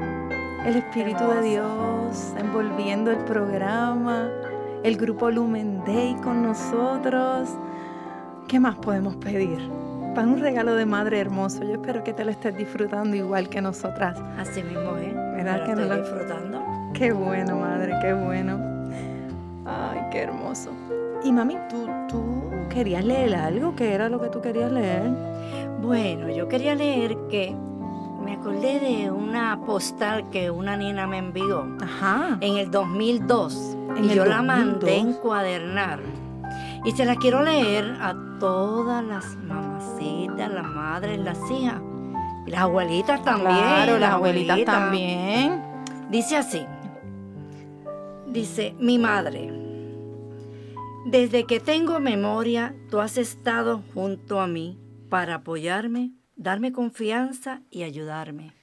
el 0.67 0.75
Espíritu 0.75 1.24
de 1.29 1.41
Dios 1.43 2.33
envolviendo 2.38 3.09
el 3.09 3.19
programa, 3.19 4.29
el 4.83 4.97
grupo 4.97 5.31
Lumen 5.31 5.81
Day 5.86 6.13
con 6.21 6.43
nosotros. 6.43 7.47
¿Qué 8.50 8.59
más 8.59 8.75
podemos 8.75 9.15
pedir? 9.15 9.59
Para 10.13 10.27
un 10.27 10.41
regalo 10.41 10.75
de 10.75 10.86
madre 10.86 11.21
hermoso. 11.21 11.63
Yo 11.63 11.75
espero 11.75 12.03
que 12.03 12.12
te 12.12 12.25
lo 12.25 12.31
estés 12.31 12.57
disfrutando 12.57 13.15
igual 13.15 13.47
que 13.47 13.62
nosotras. 13.62 14.19
Así 14.38 14.62
mismo, 14.62 14.97
¿eh? 14.97 15.13
¿Verdad 15.38 15.65
que 15.65 15.71
estoy 15.71 16.01
disfrutando? 16.01 16.62
Qué 16.93 17.13
bueno, 17.13 17.59
madre, 17.59 17.93
qué 18.01 18.12
bueno. 18.12 18.59
Ay, 19.65 20.01
qué 20.12 20.24
hermoso. 20.24 20.71
Y 21.24 21.31
mami, 21.31 21.55
¿tú, 21.69 21.88
tú 22.09 22.21
querías 22.69 23.05
leer 23.05 23.36
algo? 23.36 23.74
¿Qué 23.74 23.93
era 23.93 24.09
lo 24.09 24.19
que 24.19 24.27
tú 24.27 24.41
querías 24.41 24.69
leer? 24.69 25.09
Bueno, 25.81 26.29
yo 26.29 26.50
quería 26.50 26.75
leer 26.75 27.15
que 27.29 27.55
me 28.24 28.33
acordé 28.33 28.79
de 28.79 29.12
una 29.12 29.59
postal 29.65 30.29
que 30.29 30.51
una 30.51 30.77
niña 30.77 31.07
me 31.07 31.17
envió 31.17 31.65
en 32.41 32.57
el 32.57 32.71
2002 32.71 33.77
y 34.01 34.09
yo 34.09 34.25
la 34.25 34.41
mandé 34.41 34.97
encuadernar. 34.97 36.00
Y 36.86 36.91
se 36.91 37.05
la 37.05 37.15
quiero 37.15 37.41
leer 37.41 37.97
a 38.00 38.15
todas 38.39 39.03
las 39.03 39.36
mamacitas, 39.38 40.51
las 40.51 40.65
madres, 40.65 41.19
las 41.19 41.39
hijas. 41.51 41.81
Y 42.45 42.51
las 42.51 42.62
abuelitas 42.62 43.24
también. 43.24 43.57
Claro, 43.57 43.97
las 43.97 44.13
abuelitas 44.13 44.63
también. 44.63 45.62
Dice 46.09 46.38
así. 46.38 46.65
Dice, 48.27 48.75
mi 48.79 48.97
madre, 49.00 49.51
desde 51.05 51.45
que 51.45 51.59
tengo 51.59 52.00
memoria, 52.00 52.75
tú 52.89 53.00
has 53.00 53.17
estado 53.17 53.81
junto 53.93 54.39
a 54.39 54.47
mí 54.47 54.77
para 55.09 55.36
apoyarme 55.36 56.12
darme 56.38 56.72
confianza 56.72 57.62
y 57.72 57.84
ayudarme. 57.84 58.53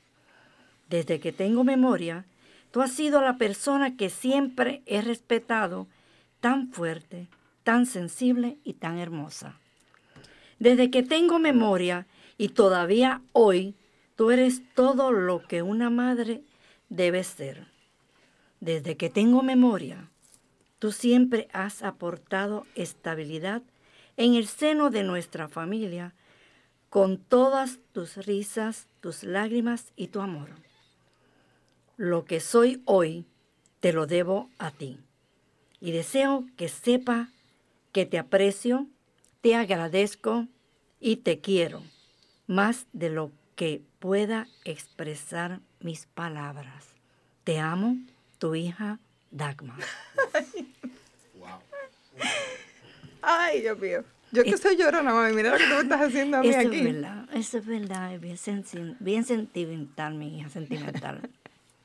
Desde 0.89 1.21
que 1.21 1.33
tengo 1.33 1.65
memoria, 1.65 2.25
tú 2.71 2.81
has 2.83 2.93
sido 2.93 3.21
la 3.21 3.37
persona 3.37 3.97
que 3.97 4.11
siempre 4.11 4.83
he 4.87 5.03
respetado, 5.03 5.87
tan 6.41 6.69
fuerte, 6.73 7.27
tan 7.65 7.87
sensible 7.87 8.59
y 8.65 8.75
tan 8.75 8.99
hermosa. 8.99 9.59
Desde 10.59 10.91
que 10.91 11.03
tengo 11.03 11.39
memoria 11.39 12.07
y 12.39 12.49
todavía 12.49 13.23
hoy, 13.33 13.75
tú 14.17 14.31
eres 14.31 14.63
todo 14.75 15.13
lo 15.13 15.43
que 15.47 15.63
una 15.63 15.91
madre 15.91 16.43
debe 16.89 17.25
ser. 17.25 17.67
Desde 18.61 18.97
que 18.97 19.11
tengo 19.11 19.43
memoria, 19.43 20.09
tú 20.79 20.93
siempre 20.93 21.49
has 21.53 21.83
aportado 21.83 22.67
estabilidad 22.75 23.63
en 24.17 24.35
el 24.35 24.47
seno 24.47 24.91
de 24.91 25.03
nuestra 25.03 25.49
familia 25.49 26.15
con 26.95 27.19
todas 27.19 27.81
tus 27.91 28.25
risas, 28.25 28.87
tus 29.01 29.25
lágrimas 29.25 29.93
y 29.97 30.07
tu 30.07 30.21
amor. 30.21 30.51
Lo 31.97 32.25
que 32.25 32.39
soy 32.39 32.85
hoy 32.85 33.27
te 33.81 33.93
lo 33.93 34.07
debo 34.07 34.49
a 34.59 34.71
ti. 34.71 35.01
Y 35.81 35.91
deseo 35.91 36.47
que 36.57 36.69
sepa 36.69 37.31
que 37.91 38.07
te 38.07 38.17
aprecio, 38.17 38.87
te 39.41 39.57
agradezco 39.57 40.47
y 41.01 41.17
te 41.17 41.41
quiero 41.41 41.83
más 42.47 42.87
de 42.93 43.11
lo 43.11 43.33
que 43.57 43.83
pueda 43.99 44.47
expresar 44.65 45.59
mis 45.81 46.07
palabras. 46.07 46.87
Te 47.43 47.59
amo, 47.59 47.97
tu 48.39 48.55
hija 48.55 49.01
Dagmar. 49.33 49.83
Ay, 53.21 53.63
Dios 53.63 53.81
mío. 53.81 54.05
Yo 54.35 54.45
que 54.45 54.57
soy 54.57 54.77
llorona, 54.77 55.15
mami, 55.15 55.35
mira 55.35 55.53
lo 55.53 55.59
que 55.59 55.65
tú 55.65 55.75
me 55.75 55.81
estás 55.81 56.01
haciendo 56.01 56.39
a 56.39 56.41
mí 56.41 56.49
eso 56.49 56.59
aquí. 56.59 56.79
Es 56.79 56.85
verdad, 56.85 57.29
eso 57.33 57.59
es 57.59 57.67
verdad, 57.67 58.15
es 58.15 58.21
bien, 58.21 58.97
bien 59.01 59.25
sentimental, 59.25 60.15
mi 60.15 60.39
hija, 60.39 60.49
sentimental. 60.49 61.31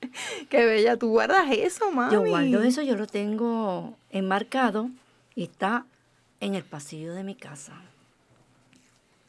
Qué 0.49 0.65
bella, 0.65 0.97
tú 0.97 1.09
guardas 1.09 1.45
eso, 1.51 1.91
mami. 1.91 2.13
Yo 2.13 2.25
guardo 2.25 2.63
eso, 2.63 2.81
yo 2.81 2.95
lo 2.95 3.07
tengo 3.07 3.97
enmarcado 4.11 4.89
y 5.35 5.43
está 5.43 5.85
en 6.39 6.55
el 6.55 6.63
pasillo 6.63 7.13
de 7.13 7.23
mi 7.23 7.35
casa. 7.35 7.73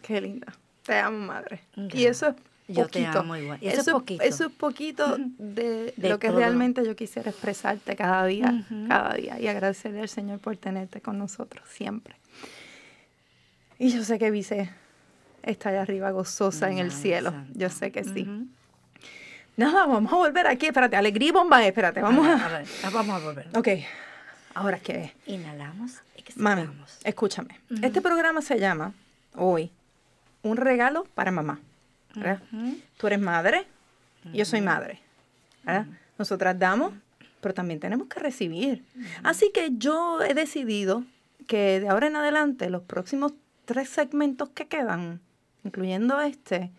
Qué 0.02 0.20
linda. 0.20 0.52
Te 0.84 0.94
amo, 0.94 1.18
madre. 1.18 1.60
Y 1.76 2.04
eso 2.06 2.28
es 2.28 2.34
Yo 2.68 2.88
te 2.88 3.04
amo 3.04 3.36
igual. 3.36 3.58
eso, 3.60 3.80
es 3.80 3.88
poquito. 3.88 4.22
Eso 4.22 4.46
es 4.46 4.52
poquito 4.52 5.16
de, 5.38 5.92
lo 5.96 6.18
que 6.18 6.30
realmente 6.30 6.84
yo 6.84 6.96
quisiera 6.96 7.30
expresarte 7.30 7.96
cada 7.96 8.24
día, 8.26 8.64
cada 8.88 9.14
día. 9.14 9.38
Y 9.40 9.46
agradecerle 9.48 10.00
al 10.00 10.08
Señor 10.08 10.38
por 10.38 10.56
tenerte 10.56 11.00
con 11.00 11.18
nosotros 11.18 11.68
siempre. 11.68 12.19
Y 13.80 13.90
yo 13.90 14.04
sé 14.04 14.18
que 14.18 14.30
Vice 14.30 14.68
está 15.42 15.70
allá 15.70 15.80
arriba 15.80 16.10
gozosa 16.10 16.70
en 16.70 16.76
el 16.76 16.92
cielo. 16.92 17.32
Yo 17.54 17.70
sé 17.70 17.90
que 17.90 18.04
sí. 18.04 18.28
Nada, 19.56 19.86
vamos 19.86 20.12
a 20.12 20.16
volver 20.16 20.46
aquí. 20.46 20.66
Espérate, 20.66 20.96
alegría 20.96 21.30
y 21.30 21.32
bomba, 21.32 21.64
espérate. 21.64 22.02
Vamos 22.02 22.26
a, 22.28 22.62
vamos 22.92 23.22
a 23.22 23.24
volver. 23.24 23.48
Ok. 23.56 23.68
Ahora 24.52 24.76
es 24.76 24.82
que... 24.82 25.14
Inhalamos 25.24 26.02
y 26.14 26.22
Mami, 26.38 26.68
escúchame. 27.04 27.58
Este 27.80 28.02
programa 28.02 28.42
se 28.42 28.60
llama, 28.60 28.92
hoy, 29.34 29.70
Un 30.42 30.58
regalo 30.58 31.04
para 31.14 31.30
mamá. 31.30 31.58
¿verdad? 32.14 32.42
Tú 32.98 33.06
eres 33.06 33.20
madre, 33.20 33.66
yo 34.34 34.44
soy 34.44 34.60
madre. 34.60 35.00
¿verdad? 35.64 35.86
Nosotras 36.18 36.58
damos, 36.58 36.92
pero 37.40 37.54
también 37.54 37.80
tenemos 37.80 38.08
que 38.08 38.20
recibir. 38.20 38.84
Así 39.22 39.50
que 39.54 39.70
yo 39.78 40.20
he 40.22 40.34
decidido 40.34 41.02
que 41.46 41.80
de 41.80 41.88
ahora 41.88 42.08
en 42.08 42.16
adelante 42.16 42.68
los 42.68 42.82
próximos 42.82 43.32
tres 43.70 43.88
segmentos 43.88 44.48
que 44.48 44.66
quedan, 44.66 45.20
incluyendo 45.62 46.20
este, 46.20 46.72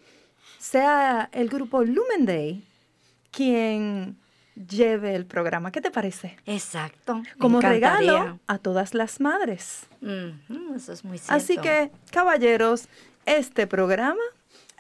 sea 0.60 1.30
el 1.32 1.48
grupo 1.48 1.86
Lumen 1.86 2.26
Day 2.26 2.68
quien 3.32 4.18
lleve 4.56 5.16
el 5.16 5.26
programa. 5.26 5.72
¿Qué 5.72 5.80
te 5.80 5.90
parece? 5.90 6.36
Exacto. 6.46 7.24
Como 7.40 7.62
regalo 7.62 8.42
a 8.46 8.58
todas 8.58 8.94
las 8.94 9.22
madres. 9.22 9.88
eso 10.76 10.92
es 10.92 11.06
muy 11.06 11.18
cierto. 11.18 11.34
Así 11.34 11.58
que, 11.60 11.92
caballeros, 12.12 12.90
este 13.26 13.68
programa 13.68 14.20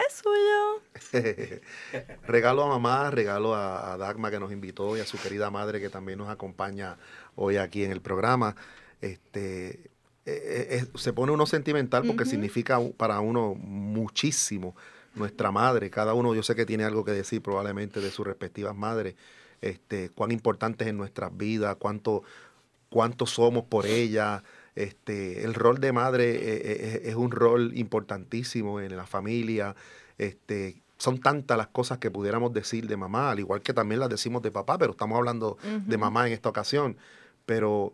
es 0.05 0.21
suyo. 0.21 1.61
regalo 2.27 2.63
a 2.63 2.67
mamá, 2.67 3.09
regalo 3.09 3.55
a, 3.55 3.95
Dagma 3.95 4.31
que 4.31 4.39
nos 4.41 4.51
invitó 4.51 4.97
y 4.97 4.99
a 4.99 5.05
su 5.05 5.17
querida 5.17 5.49
madre 5.49 5.79
que 5.79 5.87
también 5.87 6.19
nos 6.19 6.27
acompaña 6.27 6.97
hoy 7.37 7.55
aquí 7.55 7.85
en 7.85 7.91
el 7.93 8.01
programa. 8.01 8.57
Este, 8.99 9.90
eh, 10.33 10.77
eh, 10.77 10.87
se 10.95 11.13
pone 11.13 11.31
uno 11.31 11.45
sentimental 11.45 12.03
porque 12.05 12.25
significa 12.25 12.79
para 12.97 13.19
uno 13.19 13.55
muchísimo 13.55 14.75
nuestra 15.15 15.51
madre. 15.51 15.89
Cada 15.89 16.13
uno 16.13 16.33
yo 16.33 16.43
sé 16.43 16.55
que 16.55 16.65
tiene 16.65 16.83
algo 16.83 17.03
que 17.03 17.11
decir 17.11 17.41
probablemente 17.41 17.99
de 17.99 18.11
sus 18.11 18.25
respectivas 18.25 18.75
madres, 18.75 19.15
este, 19.61 20.09
cuán 20.09 20.31
importantes 20.31 20.87
en 20.87 20.97
nuestras 20.97 21.35
vidas, 21.35 21.75
cuánto, 21.77 22.23
cuánto 22.89 23.25
somos 23.25 23.65
por 23.65 23.85
ella. 23.85 24.43
Este, 24.75 25.43
el 25.43 25.53
rol 25.53 25.79
de 25.79 25.91
madre 25.91 26.29
eh, 26.31 27.01
es, 27.03 27.15
un 27.15 27.31
rol 27.31 27.77
importantísimo 27.77 28.79
en 28.79 28.95
la 28.95 29.05
familia. 29.05 29.75
Este, 30.17 30.81
son 30.97 31.19
tantas 31.19 31.57
las 31.57 31.67
cosas 31.67 31.97
que 31.97 32.11
pudiéramos 32.11 32.53
decir 32.53 32.87
de 32.87 32.95
mamá, 32.95 33.31
al 33.31 33.39
igual 33.39 33.61
que 33.61 33.73
también 33.73 33.99
las 33.99 34.09
decimos 34.09 34.41
de 34.41 34.51
papá, 34.51 34.77
pero 34.77 34.91
estamos 34.91 35.17
hablando 35.17 35.57
de 35.85 35.97
mamá 35.97 36.27
en 36.27 36.33
esta 36.33 36.49
ocasión. 36.49 36.95
Pero 37.45 37.93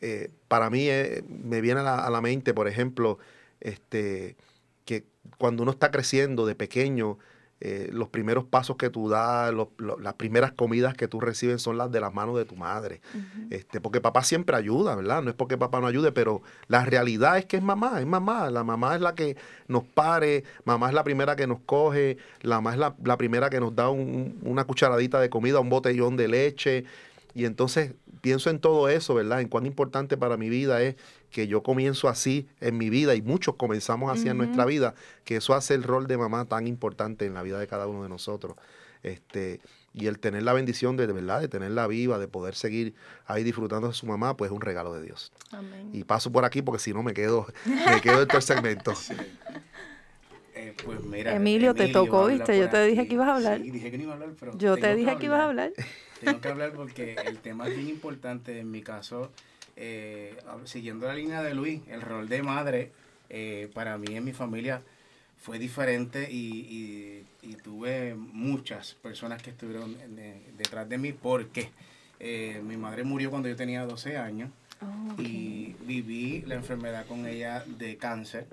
eh, 0.00 0.30
para 0.48 0.70
mí 0.70 0.88
eh, 0.88 1.24
me 1.28 1.60
viene 1.60 1.80
a 1.80 2.10
la, 2.10 2.20
mente, 2.20 2.54
por 2.54 2.68
ejemplo, 2.68 3.18
este, 3.60 4.36
que 4.84 5.04
cuando 5.38 5.62
uno 5.62 5.72
está 5.72 5.90
creciendo 5.90 6.46
de 6.46 6.54
pequeño, 6.54 7.18
eh, 7.58 7.88
los 7.90 8.10
primeros 8.10 8.44
pasos 8.44 8.76
que 8.76 8.90
tú 8.90 9.08
das, 9.08 9.50
las 9.98 10.14
primeras 10.14 10.52
comidas 10.52 10.92
que 10.92 11.08
tú 11.08 11.20
recibes 11.20 11.62
son 11.62 11.78
las 11.78 11.90
de 11.90 12.00
las 12.00 12.12
manos 12.12 12.36
de 12.36 12.44
tu 12.44 12.54
madre. 12.54 13.00
este, 13.48 13.80
porque 13.80 14.02
papá 14.02 14.22
siempre 14.22 14.54
ayuda, 14.56 14.94
¿verdad? 14.94 15.22
No 15.22 15.30
es 15.30 15.36
porque 15.36 15.56
papá 15.56 15.80
no 15.80 15.86
ayude, 15.86 16.12
pero 16.12 16.42
la 16.68 16.84
realidad 16.84 17.38
es 17.38 17.46
que 17.46 17.56
es 17.56 17.62
mamá, 17.62 17.98
es 17.98 18.06
mamá. 18.06 18.50
La 18.50 18.62
mamá 18.62 18.94
es 18.94 19.00
la 19.00 19.14
que 19.14 19.38
nos 19.68 19.84
pare, 19.84 20.44
mamá 20.66 20.88
es 20.88 20.94
la 20.94 21.02
primera 21.02 21.34
que 21.34 21.46
nos 21.46 21.60
coge, 21.60 22.18
la 22.42 22.60
mamá 22.60 22.74
es 22.74 22.78
la, 22.78 23.16
primera 23.16 23.48
que 23.48 23.58
nos 23.58 23.74
da 23.74 23.88
una 23.88 24.64
cucharadita 24.64 25.18
de 25.18 25.30
comida, 25.30 25.58
un 25.58 25.70
botellón 25.70 26.18
de 26.18 26.28
leche. 26.28 26.84
Y 27.36 27.44
entonces 27.44 27.92
pienso 28.22 28.48
en 28.48 28.60
todo 28.60 28.88
eso, 28.88 29.14
¿verdad? 29.14 29.42
En 29.42 29.48
cuán 29.48 29.66
importante 29.66 30.16
para 30.16 30.38
mi 30.38 30.48
vida 30.48 30.80
es 30.80 30.96
que 31.30 31.46
yo 31.46 31.62
comienzo 31.62 32.08
así 32.08 32.48
en 32.62 32.78
mi 32.78 32.88
vida 32.88 33.14
y 33.14 33.20
muchos 33.20 33.56
comenzamos 33.56 34.10
así 34.10 34.26
en 34.30 34.38
nuestra 34.38 34.64
vida, 34.64 34.94
que 35.24 35.36
eso 35.36 35.52
hace 35.52 35.74
el 35.74 35.82
rol 35.82 36.06
de 36.06 36.16
mamá 36.16 36.46
tan 36.46 36.66
importante 36.66 37.26
en 37.26 37.34
la 37.34 37.42
vida 37.42 37.58
de 37.58 37.66
cada 37.66 37.88
uno 37.88 38.02
de 38.02 38.08
nosotros. 38.08 38.56
Este, 39.02 39.60
y 39.92 40.06
el 40.06 40.18
tener 40.18 40.44
la 40.44 40.54
bendición 40.54 40.96
de, 40.96 41.06
de 41.06 41.12
verdad, 41.12 41.42
de 41.42 41.48
tenerla 41.48 41.86
viva, 41.86 42.18
de 42.18 42.26
poder 42.26 42.54
seguir 42.54 42.94
ahí 43.26 43.44
disfrutando 43.44 43.88
de 43.88 43.92
su 43.92 44.06
mamá, 44.06 44.34
pues 44.34 44.50
es 44.50 44.54
un 44.54 44.62
regalo 44.62 44.94
de 44.94 45.02
Dios. 45.02 45.30
Y 45.92 46.04
paso 46.04 46.32
por 46.32 46.46
aquí 46.46 46.62
porque 46.62 46.82
si 46.82 46.94
no 46.94 47.02
me 47.02 47.12
quedo, 47.12 47.46
me 47.66 48.00
quedo 48.00 48.22
en 48.22 48.28
todo 48.28 48.38
el 48.38 48.44
segmento. 48.44 48.94
Eh, 50.54 50.74
pues 50.82 51.04
mira, 51.04 51.36
Emilio, 51.36 51.74
te 51.74 51.88
tocó, 51.88 52.28
viste, 52.28 52.58
yo 52.58 52.70
te 52.70 52.82
dije 52.86 53.06
que 53.06 53.12
ibas 53.12 53.28
a 53.28 53.34
hablar. 53.36 53.60
dije 53.60 53.90
que 53.90 53.98
no 53.98 54.04
iba 54.04 54.12
a 54.12 54.14
hablar, 54.14 54.30
pero 54.40 54.56
yo 54.56 54.78
te 54.78 54.96
dije 54.96 55.18
que 55.18 55.26
ibas 55.26 55.40
a 55.40 55.44
hablar. 55.44 55.72
Tengo 56.20 56.40
que 56.40 56.48
hablar 56.48 56.72
porque 56.72 57.16
el 57.26 57.38
tema 57.38 57.68
es 57.68 57.76
bien 57.76 57.88
importante. 57.88 58.58
En 58.58 58.70
mi 58.70 58.82
caso, 58.82 59.30
eh, 59.76 60.36
siguiendo 60.64 61.06
la 61.06 61.14
línea 61.14 61.42
de 61.42 61.54
Luis, 61.54 61.82
el 61.88 62.00
rol 62.00 62.28
de 62.28 62.42
madre 62.42 62.92
eh, 63.28 63.70
para 63.74 63.98
mí 63.98 64.14
en 64.16 64.24
mi 64.24 64.32
familia 64.32 64.82
fue 65.38 65.58
diferente 65.58 66.28
y, 66.30 67.24
tuve 67.62 68.14
muchas 68.14 68.94
personas 68.94 69.42
que 69.42 69.50
estuvieron 69.50 69.96
detrás 70.56 70.88
de 70.88 70.98
mí 70.98 71.12
porque 71.12 71.70
eh, 72.20 72.60
mi 72.64 72.76
madre 72.76 73.02
murió 73.02 73.30
cuando 73.30 73.48
yo 73.48 73.56
tenía 73.56 73.84
12 73.84 74.16
años 74.16 74.50
oh, 74.80 75.20
y 75.20 75.74
viví 75.80 76.42
la 76.46 76.54
enfermedad 76.54 77.06
con 77.06 77.26
ella 77.26 77.64
de 77.66 77.96
cáncer. 77.96 78.46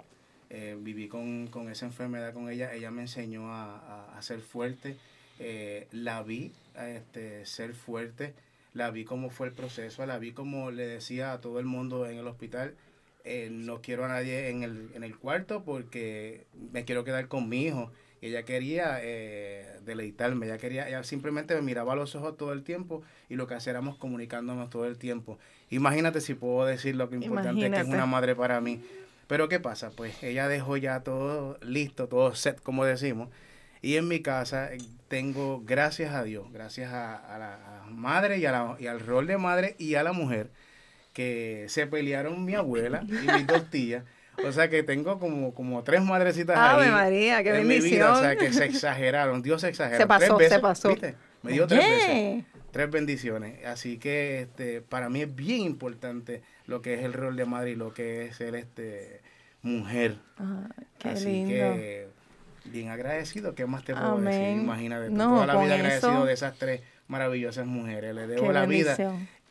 viví 0.50 1.08
con, 1.08 1.48
esa 1.70 1.86
enfermedad 1.86 2.34
con 2.34 2.50
ella. 2.50 2.74
Ella 2.74 2.90
me 2.90 3.04
enseñó 3.04 3.54
a, 3.54 4.18
a 4.18 4.22
ser 4.22 4.42
fuerte 4.42 4.98
eh, 5.40 5.88
la 5.92 6.22
vi 6.22 6.52
este, 6.76 7.46
ser 7.46 7.74
fuerte, 7.74 8.34
la 8.74 8.92
vi 8.92 9.06
cómo 9.06 9.30
fue 9.30 9.48
el 9.48 9.54
proceso, 9.54 10.06
la 10.06 10.18
vi 10.18 10.32
como 10.32 10.72
le 10.72 10.88
decía 10.88 11.34
a 11.34 11.42
todo 11.42 11.60
el 11.60 11.66
mundo 11.66 12.08
en 12.08 12.18
el 12.18 12.28
hospital, 12.28 12.76
eh, 13.26 13.50
no 13.52 13.82
quiero 13.82 14.04
a 14.06 14.10
nadie 14.10 14.50
en 14.50 14.64
el, 14.64 14.90
en 14.96 15.04
el 15.04 15.18
cuarto 15.18 15.64
porque 15.64 16.46
me 16.72 16.84
quiero 16.84 17.04
quedar 17.04 17.28
con 17.28 17.48
mi 17.48 17.64
hijo. 17.64 17.92
Y 18.22 18.28
ella 18.28 18.44
quería 18.44 19.00
eh, 19.02 19.80
deleitarme, 19.86 20.46
ella 20.46 20.58
quería, 20.58 20.88
ella 20.88 21.04
simplemente 21.04 21.56
me 21.56 21.62
miraba 21.62 21.92
a 21.92 21.96
los 21.98 22.16
ojos 22.16 22.38
todo 22.38 22.54
el 22.54 22.64
tiempo 22.64 23.04
y 23.30 23.36
lo 23.36 23.48
que 23.48 23.54
hacíamos 23.54 23.98
comunicándonos 23.98 24.70
todo 24.70 24.86
el 24.86 24.98
tiempo. 24.98 25.40
Imagínate 25.70 26.22
si 26.22 26.34
puedo 26.34 26.66
decir 26.66 26.96
lo 26.96 27.10
que 27.10 27.18
importante 27.18 27.70
que 27.70 27.80
es 27.82 27.88
una 27.88 28.06
madre 28.06 28.34
para 28.34 28.62
mí. 28.62 28.82
Pero 29.28 29.50
¿qué 29.50 29.60
pasa? 29.60 29.92
Pues 29.92 30.22
ella 30.24 30.48
dejó 30.48 30.78
ya 30.78 31.02
todo 31.02 31.58
listo, 31.62 32.08
todo 32.08 32.34
set, 32.36 32.62
como 32.62 32.86
decimos. 32.86 33.30
Y 33.84 33.98
en 33.98 34.08
mi 34.08 34.22
casa 34.22 34.74
eh, 34.74 34.78
tengo, 35.10 35.62
gracias 35.64 36.14
a 36.16 36.24
Dios, 36.24 36.52
gracias 36.54 36.94
a, 36.94 37.38
la 37.38 37.84
madre 37.90 38.38
y, 38.38 38.46
a 38.46 38.78
y 38.80 38.88
al 38.88 39.02
rol 39.02 39.28
de 39.28 39.38
madre 39.38 39.76
y 39.78 39.96
a 39.96 40.04
la 40.04 40.14
mujer, 40.14 40.50
que 41.12 41.66
se 41.68 41.86
pelearon 41.86 42.46
mi 42.46 42.56
abuela 42.56 43.04
y 43.04 43.12
mis 43.12 43.46
dos 43.46 43.70
tías. 43.70 44.06
O 44.44 44.54
sea 44.54 44.70
que 44.70 44.84
tengo 44.84 45.20
como, 45.20 45.54
como 45.54 45.84
tres 45.84 46.02
madrecitas 46.02 46.58
Ave 46.58 46.90
María, 46.90 47.44
qué 47.44 47.52
bendición. 47.52 48.10
O 48.10 48.16
sea 48.16 48.38
que 48.38 48.54
se 48.54 48.64
exageraron, 48.64 49.44
Dios 49.44 49.60
se 49.60 49.68
exageró. 49.68 49.98
Se 49.98 50.08
pasó, 50.08 50.40
se 50.40 50.60
pasó. 50.60 50.96
Me 51.42 51.52
dio 51.52 51.68
tres 51.68 51.86
veces. 51.86 52.46
Tres 52.72 52.90
bendiciones. 52.90 53.66
Así 53.66 53.98
que 53.98 54.44
este, 54.44 54.82
para 54.82 55.10
mí 55.10 55.22
es 55.22 55.36
bien 55.36 55.60
importante 55.60 56.42
lo 56.66 56.82
que 56.82 56.94
es 56.94 57.04
el 57.04 57.12
rol 57.12 57.36
de 57.36 57.46
madre 57.46 57.72
y 57.72 57.76
lo 57.76 57.94
que 57.94 58.28
es 58.28 58.38
ser 58.38 58.56
este 58.56 59.22
mujer. 59.62 60.16
Ah, 60.38 60.70
qué 60.98 61.10
Así 61.10 61.26
lindo. 61.26 61.50
que 61.50 62.08
bien 62.66 62.90
agradecido. 62.90 63.56
¿Qué 63.56 63.66
más 63.66 63.84
te 63.84 63.94
puedo 63.94 64.20
decir? 64.20 64.62
Imagínate, 64.62 65.10
toda 65.10 65.46
la 65.46 65.62
vida 65.62 65.76
agradecido 65.76 66.26
de 66.26 66.34
esas 66.34 66.58
tres 66.58 66.82
maravillosas 67.08 67.66
mujeres. 67.66 68.14
Le 68.16 68.28
debo 68.28 68.52
la 68.52 68.66
vida. 68.66 68.98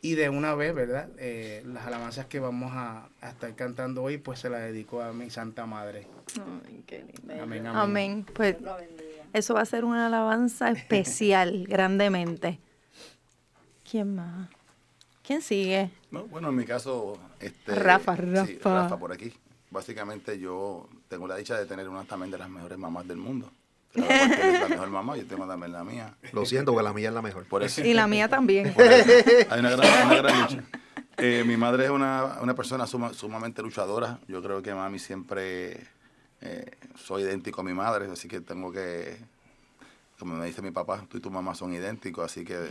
Y 0.01 0.15
de 0.15 0.27
una 0.27 0.53
vez, 0.53 0.75
¿verdad? 0.75 1.07
Eh, 1.17 1.63
las 1.65 1.87
alabanzas 1.87 2.25
que 2.25 2.41
vamos 2.41 2.71
a, 2.73 3.07
estar 3.21 3.55
cantando 3.55 4.03
hoy, 4.03 4.17
pues 4.17 4.39
se 4.39 4.49
las 4.49 4.61
dedico 4.61 5.01
a 5.01 5.13
mi 5.13 5.29
Santa 5.29 5.65
Madre. 5.65 6.07
Ay, 6.67 6.83
qué 6.85 7.05
linda. 7.05 7.41
Amén, 7.41 7.67
amén. 7.67 8.25
Pues 8.33 8.57
eso 9.31 9.53
va 9.53 9.61
a 9.61 9.65
ser 9.65 9.85
una 9.85 10.07
alabanza 10.07 10.71
especial, 10.71 11.65
grandemente. 11.69 12.59
¿Quién 13.89 14.15
más? 14.15 14.49
¿Quién 15.25 15.41
sigue? 15.41 15.89
bueno, 16.11 16.49
en 16.49 16.55
mi 16.55 16.65
caso, 16.65 17.17
este, 17.39 17.73
Rafa, 17.73 18.17
Rafa. 18.17 18.45
Sí, 18.45 18.59
Rafa 18.61 18.97
por 18.97 19.13
aquí. 19.13 19.31
Básicamente 19.71 20.37
yo 20.37 20.89
tengo 21.13 21.27
la 21.27 21.35
dicha 21.35 21.55
de 21.55 21.67
tener 21.67 21.87
una 21.87 22.05
también 22.05 22.31
de 22.31 22.39
las 22.39 22.49
mejores 22.49 22.77
mamás 22.77 23.07
del 23.07 23.17
mundo. 23.17 23.51
es 23.93 24.59
la 24.59 24.67
mejor 24.67 24.89
mamá, 24.89 25.15
yo 25.15 25.27
tengo 25.27 25.47
también 25.47 25.71
la 25.71 25.83
mía. 25.83 26.15
Lo 26.31 26.43
siento, 26.43 26.75
que 26.75 26.81
la 26.81 26.91
mía 26.91 27.09
es 27.09 27.13
la 27.13 27.21
mejor. 27.21 27.45
Por 27.45 27.61
eso. 27.61 27.83
Y 27.85 27.93
la 27.93 28.07
mía 28.07 28.27
también. 28.27 28.73
Hay 29.49 29.59
una 29.59 29.69
gran, 29.69 30.07
una 30.07 30.15
gran 30.15 30.41
lucha. 30.41 30.63
Eh, 31.17 31.43
mi 31.45 31.55
madre 31.55 31.85
es 31.85 31.91
una, 31.91 32.39
una 32.41 32.55
persona 32.55 32.87
sumamente 32.87 33.61
luchadora. 33.61 34.19
Yo 34.27 34.41
creo 34.41 34.63
que 34.63 34.73
mami 34.73 34.97
siempre 34.97 35.87
eh, 36.41 36.71
soy 36.95 37.21
idéntico 37.21 37.61
a 37.61 37.63
mi 37.63 37.73
madre, 37.73 38.09
así 38.11 38.27
que 38.27 38.41
tengo 38.41 38.71
que, 38.71 39.19
como 40.17 40.33
me 40.33 40.47
dice 40.47 40.63
mi 40.63 40.71
papá, 40.71 41.05
tú 41.07 41.19
y 41.19 41.21
tu 41.21 41.29
mamá 41.29 41.53
son 41.53 41.73
idénticos, 41.75 42.25
así 42.25 42.43
que 42.43 42.67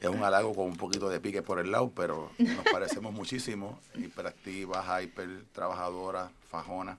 es 0.00 0.08
un 0.08 0.22
halago 0.22 0.54
con 0.54 0.66
un 0.66 0.76
poquito 0.76 1.08
de 1.08 1.18
pique 1.18 1.40
por 1.40 1.58
el 1.58 1.72
lado, 1.72 1.90
pero 1.96 2.30
nos 2.38 2.64
parecemos 2.70 3.14
muchísimo. 3.14 3.80
Hiperactiva, 3.94 5.02
hiper 5.02 5.44
trabajadora, 5.52 6.30
fajona. 6.50 6.98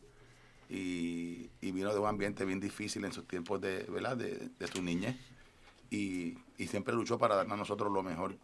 Y, 0.69 1.49
y, 1.61 1.71
vino 1.71 1.93
de 1.93 1.99
un 1.99 2.07
ambiente 2.07 2.45
bien 2.45 2.59
difícil 2.59 3.05
en 3.05 3.11
sus 3.11 3.27
tiempos 3.27 3.61
de, 3.61 3.83
¿verdad? 3.83 4.17
de, 4.17 4.49
de 4.57 4.67
su 4.67 4.81
niñez. 4.81 5.15
Y, 5.91 6.37
y 6.57 6.67
siempre 6.67 6.95
luchó 6.95 7.19
para 7.19 7.35
darnos 7.35 7.53
a 7.53 7.57
nosotros 7.57 7.91
lo 7.91 8.01
mejor 8.01 8.35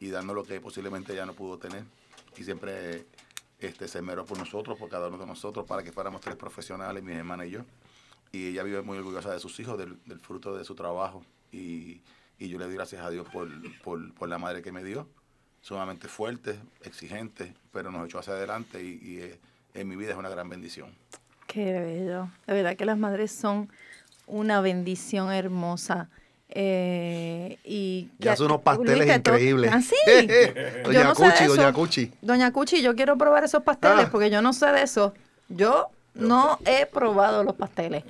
y 0.00 0.08
darnos 0.08 0.34
lo 0.34 0.44
que 0.44 0.60
posiblemente 0.60 1.14
ya 1.14 1.26
no 1.26 1.34
pudo 1.34 1.58
tener. 1.58 1.84
Y 2.36 2.44
siempre 2.44 3.06
este, 3.58 3.88
se 3.88 4.02
meró 4.02 4.24
por 4.24 4.38
nosotros, 4.38 4.78
por 4.78 4.88
cada 4.88 5.08
uno 5.08 5.18
de 5.18 5.26
nosotros, 5.26 5.66
para 5.66 5.82
que 5.82 5.92
fuéramos 5.92 6.20
tres 6.20 6.36
profesionales, 6.36 7.02
mi 7.02 7.12
hermana 7.12 7.46
y 7.46 7.50
yo. 7.50 7.60
Y 8.32 8.48
ella 8.48 8.62
vive 8.62 8.82
muy 8.82 8.98
orgullosa 8.98 9.32
de 9.32 9.38
sus 9.38 9.58
hijos, 9.60 9.78
del, 9.78 10.20
fruto 10.20 10.56
de 10.56 10.64
su 10.64 10.74
trabajo. 10.74 11.24
Y, 11.52 12.02
y, 12.38 12.48
yo 12.48 12.58
le 12.58 12.66
doy 12.66 12.74
gracias 12.74 13.04
a 13.04 13.10
Dios 13.10 13.26
por, 13.28 13.48
por, 13.82 14.12
por, 14.14 14.28
la 14.28 14.38
madre 14.38 14.62
que 14.62 14.72
me 14.72 14.84
dio, 14.84 15.08
sumamente 15.62 16.08
fuerte, 16.08 16.58
exigente, 16.82 17.54
pero 17.72 17.90
nos 17.90 18.04
echó 18.06 18.18
hacia 18.18 18.34
adelante 18.34 18.82
y, 18.82 18.88
y 18.88 19.40
en 19.72 19.88
mi 19.88 19.96
vida 19.96 20.10
es 20.10 20.18
una 20.18 20.28
gran 20.28 20.48
bendición. 20.48 20.94
Qué 21.56 21.72
bello. 21.72 22.28
De 22.46 22.52
verdad 22.52 22.76
que 22.76 22.84
las 22.84 22.98
madres 22.98 23.32
son 23.32 23.70
una 24.26 24.60
bendición 24.60 25.32
hermosa. 25.32 26.10
Eh, 26.50 27.56
y 27.64 28.10
ya 28.18 28.34
hace 28.34 28.44
unos 28.44 28.60
pasteles 28.60 29.16
increíbles. 29.16 29.72
¿Ah, 29.72 29.80
sí? 29.80 29.96
doña 30.84 31.14
Cuchi, 31.14 31.46
Doña 31.46 31.72
Cuchi. 31.72 32.12
Doña 32.20 32.52
Cuchi, 32.52 32.82
yo 32.82 32.94
quiero 32.94 33.16
probar 33.16 33.44
esos 33.44 33.62
pasteles 33.62 34.04
ah. 34.04 34.08
porque 34.12 34.28
yo 34.28 34.42
no 34.42 34.52
sé 34.52 34.66
de 34.66 34.82
eso. 34.82 35.14
Yo 35.48 35.88
no 36.12 36.58
he 36.66 36.84
probado 36.84 37.42
los 37.42 37.54
pasteles. 37.54 38.04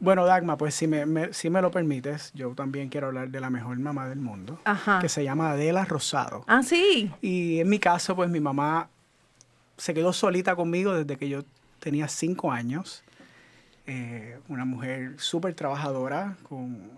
Bueno, 0.00 0.26
Dagma, 0.26 0.56
pues 0.56 0.74
si 0.74 0.88
me, 0.88 1.32
si 1.32 1.50
me 1.50 1.62
lo 1.62 1.70
permites, 1.70 2.32
yo 2.34 2.50
también 2.56 2.88
quiero 2.88 3.06
hablar 3.06 3.28
de 3.28 3.38
la 3.38 3.48
mejor 3.48 3.78
mamá 3.78 4.08
del 4.08 4.18
mundo, 4.18 4.58
que 5.00 5.08
se 5.08 5.22
llama 5.22 5.52
Adela 5.52 5.84
Rosado. 5.84 6.42
Ah, 6.48 6.64
sí. 6.64 7.12
Y 7.20 7.60
en 7.60 7.68
mi 7.68 7.78
caso, 7.78 8.16
pues 8.16 8.28
mi 8.28 8.40
mamá 8.40 8.88
se 9.76 9.94
quedó 9.94 10.12
solita 10.12 10.56
conmigo 10.56 10.94
desde 10.94 11.16
que 11.16 11.28
yo 11.28 11.44
tenía 11.82 12.06
cinco 12.08 12.52
años. 12.52 13.02
Eh, 13.86 14.38
una 14.48 14.64
mujer 14.64 15.14
súper 15.18 15.54
trabajadora, 15.54 16.36
con 16.44 16.90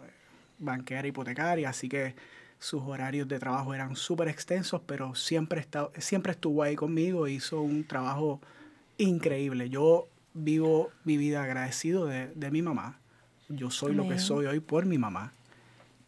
banquera 0.59 1.09
hipotecaria, 1.09 1.71
así 1.71 1.89
que 1.89 2.15
sus 2.59 2.83
horarios 2.83 3.27
de 3.27 3.39
trabajo 3.39 3.75
eran 3.75 3.97
súper 3.97 4.29
extensos, 4.29 4.83
pero 4.87 5.15
siempre, 5.15 5.67
siempre 5.99 6.33
estuvo 6.33 6.63
ahí 6.63 6.77
conmigo, 6.77 7.27
hizo 7.27 7.63
un 7.63 7.85
trabajo 7.85 8.41
increíble. 8.99 9.71
Yo 9.71 10.09
vivo 10.35 10.91
mi 11.05 11.17
vida 11.17 11.43
agradecido 11.43 12.07
de, 12.07 12.51
mi 12.51 12.61
mamá. 12.61 13.01
Yo 13.49 13.71
soy 13.71 13.95
lo 13.95 14.07
que 14.09 14.19
soy 14.19 14.47
hoy 14.47 14.61
por 14.61 14.85
mi 14.85 14.99
mamá. 14.99 15.33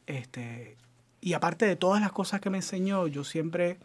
Este, 0.06 0.76
y 1.20 1.32
aparte 1.32 1.66
de 1.66 1.76
todas 1.76 2.00
las 2.00 2.12
cosas 2.12 2.40
que 2.40 2.50
me 2.50 2.58
enseñó, 2.58 3.06
yo 3.06 3.24
siempre 3.24 3.78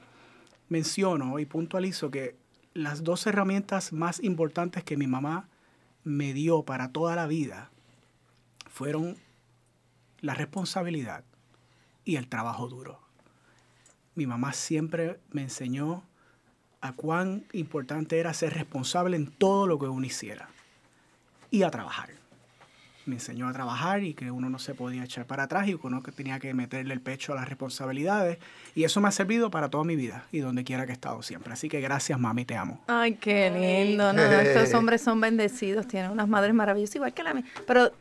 menciono 0.69 1.39
y 1.39 1.45
puntualizo 1.45 2.12
que 2.12 2.36
las 2.74 3.04
dos 3.04 3.28
herramientas 3.28 3.92
más 3.92 4.22
importantes 4.24 4.84
que 4.84 4.98
mi 4.98 5.08
mamá 5.08 5.50
me 6.04 6.34
dio 6.34 6.64
para 6.64 6.92
toda 6.92 7.16
la 7.16 7.28
vida 7.28 7.70
fueron 8.70 9.18
la 10.20 10.34
responsabilidad 10.34 11.24
y 12.06 12.16
el 12.16 12.28
trabajo 12.28 12.68
duro. 12.68 13.00
Mi 14.16 14.26
mamá 14.26 14.54
siempre 14.54 15.20
me 15.32 15.44
enseñó 15.44 16.04
a 16.80 16.94
cuán 16.94 17.46
importante 17.54 18.20
era 18.20 18.34
ser 18.34 18.54
responsable 18.54 19.16
en 19.16 19.28
todo 19.28 19.68
lo 19.68 19.78
que 19.78 19.86
uno 19.88 20.06
hiciera 20.06 20.50
y 21.50 21.64
a 21.64 21.72
trabajar. 21.72 22.21
Me 23.12 23.17
enseñó 23.17 23.50
a 23.50 23.52
trabajar 23.52 24.06
y 24.06 24.13
que 24.13 24.32
uno 24.32 24.50
no 24.50 24.58
se 24.58 24.74
podía 24.74 25.04
echar 25.04 25.26
para 25.26 25.43
atrás 25.43 25.67
y 25.67 25.78
que 25.78 25.86
uno 25.86 26.02
tenía 26.15 26.39
que 26.39 26.54
meterle 26.54 26.93
el 26.93 27.02
pecho 27.02 27.34
a 27.34 27.36
las 27.36 27.50
responsabilidades. 27.50 28.38
Y 28.74 28.86
eso 28.86 29.02
me 29.02 29.10
ha 29.10 29.12
servido 29.12 29.52
para 29.52 29.67
toda 29.67 29.84
mi 29.84 29.97
vida 29.97 30.24
y 30.32 30.39
donde 30.39 30.63
quiera 30.63 30.86
que 30.86 30.93
he 30.93 30.93
estado 30.93 31.21
siempre. 31.21 31.52
Así 31.52 31.67
que 31.67 31.82
gracias, 31.82 32.17
mami, 32.17 32.45
te 32.45 32.56
amo. 32.56 32.80
Ay, 32.88 33.15
qué 33.15 33.50
lindo. 33.50 34.12
estos 34.39 34.74
hombres 34.76 35.02
son 35.02 35.19
bendecidos, 35.19 35.89
tienen 35.89 36.10
unas 36.10 36.30
madres 36.30 36.54
maravillosas, 36.54 36.95
igual 36.95 37.13
que 37.13 37.21
la 37.21 37.34
mía. 37.34 37.43
Pero 37.67 37.91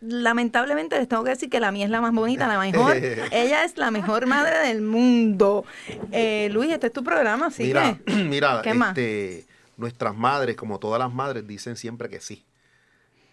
lamentablemente 0.00 0.98
les 0.98 1.06
tengo 1.06 1.22
que 1.22 1.30
decir 1.30 1.48
que 1.48 1.60
la 1.60 1.70
mía 1.70 1.84
es 1.84 1.90
la 1.92 2.00
más 2.00 2.12
bonita, 2.12 2.48
la 2.48 2.58
mejor. 2.58 2.96
Ella 3.30 3.62
es 3.62 3.78
la 3.78 3.92
mejor 3.92 4.26
madre 4.26 4.66
del 4.66 4.82
mundo. 4.82 5.64
Eh, 6.10 6.48
Luis, 6.50 6.72
este 6.72 6.88
es 6.88 6.92
tu 6.92 7.04
programa, 7.04 7.46
así 7.46 7.62
mira, 7.62 8.00
Mira, 8.06 8.62
este, 8.64 9.44
nuestras 9.76 10.16
madres, 10.16 10.56
como 10.56 10.80
todas 10.80 10.98
las 10.98 11.14
madres, 11.14 11.46
dicen 11.46 11.76
siempre 11.76 12.08
que 12.08 12.18
sí. 12.18 12.44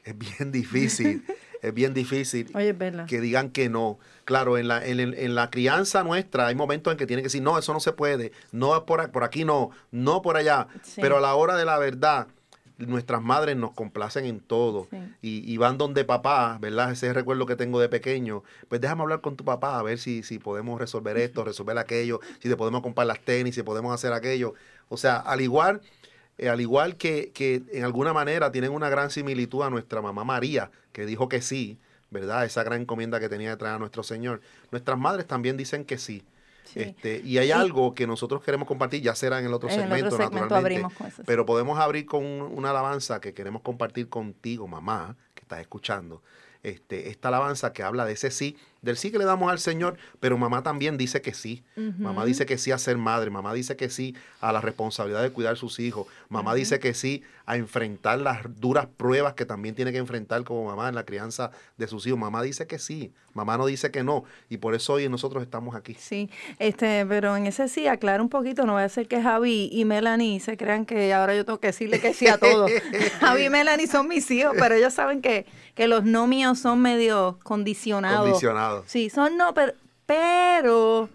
Es 0.04 0.18
bien 0.18 0.52
difícil, 0.52 1.26
es 1.62 1.74
bien 1.74 1.94
difícil 1.94 2.52
que 3.08 3.22
digan 3.22 3.50
que 3.50 3.70
no. 3.70 4.00
Claro, 4.26 4.58
en 4.58 4.68
la, 4.68 4.86
en, 4.86 5.36
la 5.36 5.50
crianza 5.50 6.04
nuestra 6.04 6.48
hay 6.48 6.56
momentos 6.56 6.92
en 6.92 6.98
que 6.98 7.06
tienen 7.06 7.24
que 7.24 7.28
decir, 7.28 7.42
no, 7.42 7.58
eso 7.58 7.74
no 7.74 7.80
se 7.80 7.92
puede, 7.92 8.32
no 8.52 8.86
por, 8.86 9.12
por 9.12 9.24
aquí 9.24 9.46
no, 9.46 9.72
no 9.92 10.22
por 10.22 10.38
allá. 10.38 10.68
Pero 10.96 11.18
a 11.18 11.22
la 11.22 11.36
hora 11.36 11.56
de 11.56 11.66
la 11.66 11.78
verdad, 11.78 12.28
nuestras 12.78 13.22
madres 13.22 13.56
nos 13.56 13.72
complacen 13.72 14.26
en 14.26 14.40
todo 14.40 14.88
y, 15.22 15.58
van 15.58 15.78
donde 15.78 16.06
papá, 16.06 16.58
¿verdad? 16.60 16.92
Ese 16.92 17.14
recuerdo 17.14 17.46
que 17.46 17.56
tengo 17.56 17.80
de 17.80 17.90
pequeño, 17.90 18.44
pues 18.68 18.82
déjame 18.82 19.04
hablar 19.04 19.22
con 19.22 19.36
tu 19.36 19.46
papá 19.46 19.80
a 19.80 19.84
ver 19.84 20.00
si, 20.00 20.24
si 20.24 20.40
podemos 20.40 20.80
resolver 20.80 21.18
esto, 21.18 21.44
resolver 21.44 21.78
aquello, 21.78 22.20
si 22.40 22.50
te 22.50 22.56
podemos 22.56 22.82
comprar 22.82 23.08
las 23.08 23.20
tenis, 23.20 23.56
si 23.56 23.64
podemos 23.64 23.94
hacer 23.94 24.14
aquello. 24.14 24.54
O 24.90 24.98
sea, 24.98 25.18
al 25.18 25.42
igual, 25.42 25.82
eh, 26.38 26.50
al 26.50 26.62
igual 26.62 26.98
que, 26.98 27.32
que 27.34 27.62
en 27.72 27.84
alguna 27.84 28.14
manera 28.14 28.52
tienen 28.52 28.72
una 28.72 28.90
gran 28.90 29.10
similitud 29.10 29.64
a 29.64 29.70
nuestra 29.70 30.02
mamá 30.02 30.24
María, 30.24 30.72
que 30.92 31.06
dijo 31.06 31.30
que 31.30 31.42
sí, 31.42 31.78
¿verdad? 32.10 32.46
Esa 32.46 32.64
gran 32.64 32.82
encomienda 32.82 33.20
que 33.20 33.30
tenía 33.30 33.52
detrás 33.52 33.76
a 33.76 33.80
nuestro 33.80 34.04
Señor. 34.04 34.42
Nuestras 34.72 34.98
madres 34.98 35.28
también 35.28 35.58
dicen 35.58 35.86
que 35.86 35.98
sí. 35.98 36.24
Este, 36.76 37.22
y 37.24 37.38
hay 37.38 37.52
algo 37.52 37.94
que 37.94 38.08
nosotros 38.08 38.44
queremos 38.44 38.68
compartir, 38.68 39.02
ya 39.02 39.14
será 39.14 39.40
en 39.40 39.46
el 39.46 39.54
otro 39.54 39.70
segmento, 39.70 40.18
naturalmente. 40.18 40.88
pero 41.26 41.46
podemos 41.46 41.78
abrir 41.78 42.06
con 42.06 42.24
una 42.24 42.72
alabanza 42.72 43.22
que 43.22 43.34
queremos 43.34 43.62
compartir 43.62 44.10
contigo, 44.10 44.68
mamá, 44.68 45.16
que 45.36 45.42
estás 45.42 45.60
escuchando. 45.60 46.24
Este, 46.64 47.10
esta 47.10 47.28
alabanza 47.28 47.74
que 47.74 47.84
habla 47.84 48.06
de 48.06 48.14
ese 48.14 48.32
sí 48.32 48.58
del 48.84 48.98
sí 48.98 49.12
que 49.12 49.18
le 49.18 49.26
damos 49.26 49.52
al 49.52 49.60
Señor, 49.60 49.98
pero 50.20 50.38
mamá 50.38 50.62
también 50.62 50.98
dice 50.98 51.22
que 51.22 51.34
sí. 51.34 51.64
Mamá 51.98 52.26
dice 52.26 52.46
que 52.46 52.58
sí 52.58 52.72
a 52.72 52.78
ser 52.78 52.98
madre, 52.98 53.32
mamá 53.32 53.54
dice 53.54 53.76
que 53.76 53.90
sí 53.90 54.16
a 54.42 54.52
la 54.52 54.62
responsabilidad 54.62 55.24
de 55.24 55.32
cuidar 55.32 55.54
a 55.54 55.56
sus 55.56 55.80
hijos, 55.80 56.06
mamá 56.30 56.54
dice 56.54 56.80
que 56.80 56.94
sí 56.94 57.24
a 57.46 57.58
enfrentar 57.58 58.20
las 58.20 58.40
duras 58.60 58.88
pruebas 58.98 59.34
que 59.34 59.46
también 59.46 59.76
tiene 59.76 59.92
que 59.92 59.98
enfrentar 59.98 60.44
como 60.44 60.66
mamá 60.66 60.88
en 60.90 60.96
la 60.96 61.04
crianza 61.04 61.52
de 61.78 61.88
sus 61.88 62.06
hijos. 62.08 62.20
Mamá 62.20 62.42
dice 62.42 62.68
que 62.68 62.80
sí, 62.80 63.12
mamá 63.34 63.58
no 63.58 63.66
dice 63.66 63.92
que 63.92 64.04
no, 64.04 64.24
y 64.50 64.58
por 64.58 64.76
eso 64.76 64.94
hoy 64.94 65.10
nosotros 65.10 65.44
estamos 65.44 65.76
aquí. 65.76 65.96
Sí, 66.00 66.30
este, 66.60 67.06
pero 67.06 67.36
en 67.36 67.48
ese 67.48 67.68
sí, 67.68 67.88
aclara 67.88 68.22
un 68.22 68.30
poquito, 68.30 68.66
no 68.66 68.74
va 68.74 68.84
a 68.84 68.90
ser 68.90 69.08
que 69.08 69.22
Javi 69.22 69.70
y 69.72 69.86
Melanie 69.86 70.40
se 70.40 70.58
crean 70.58 70.86
que 70.86 71.14
ahora 71.14 71.36
yo 71.36 71.46
tengo 71.46 71.60
que 71.60 71.68
decirle 71.68 72.00
que 72.00 72.14
sí 72.14 72.28
a 72.28 72.38
todo. 72.38 72.68
Javi 73.20 73.46
y 73.46 73.50
Melanie 73.50 73.88
son 73.88 74.08
mis 74.08 74.30
hijos, 74.32 74.54
pero 74.58 74.76
ellos 74.76 74.94
saben 74.94 75.22
que, 75.22 75.46
que 75.76 75.88
los 75.88 76.04
no 76.04 76.28
míos 76.28 76.60
son 76.60 76.82
medio 76.82 77.40
condicionados. 77.44 78.42
Sí, 78.86 79.10
son 79.10 79.38
no, 79.38 79.54
pero, 79.54 79.74
pero 80.06 81.10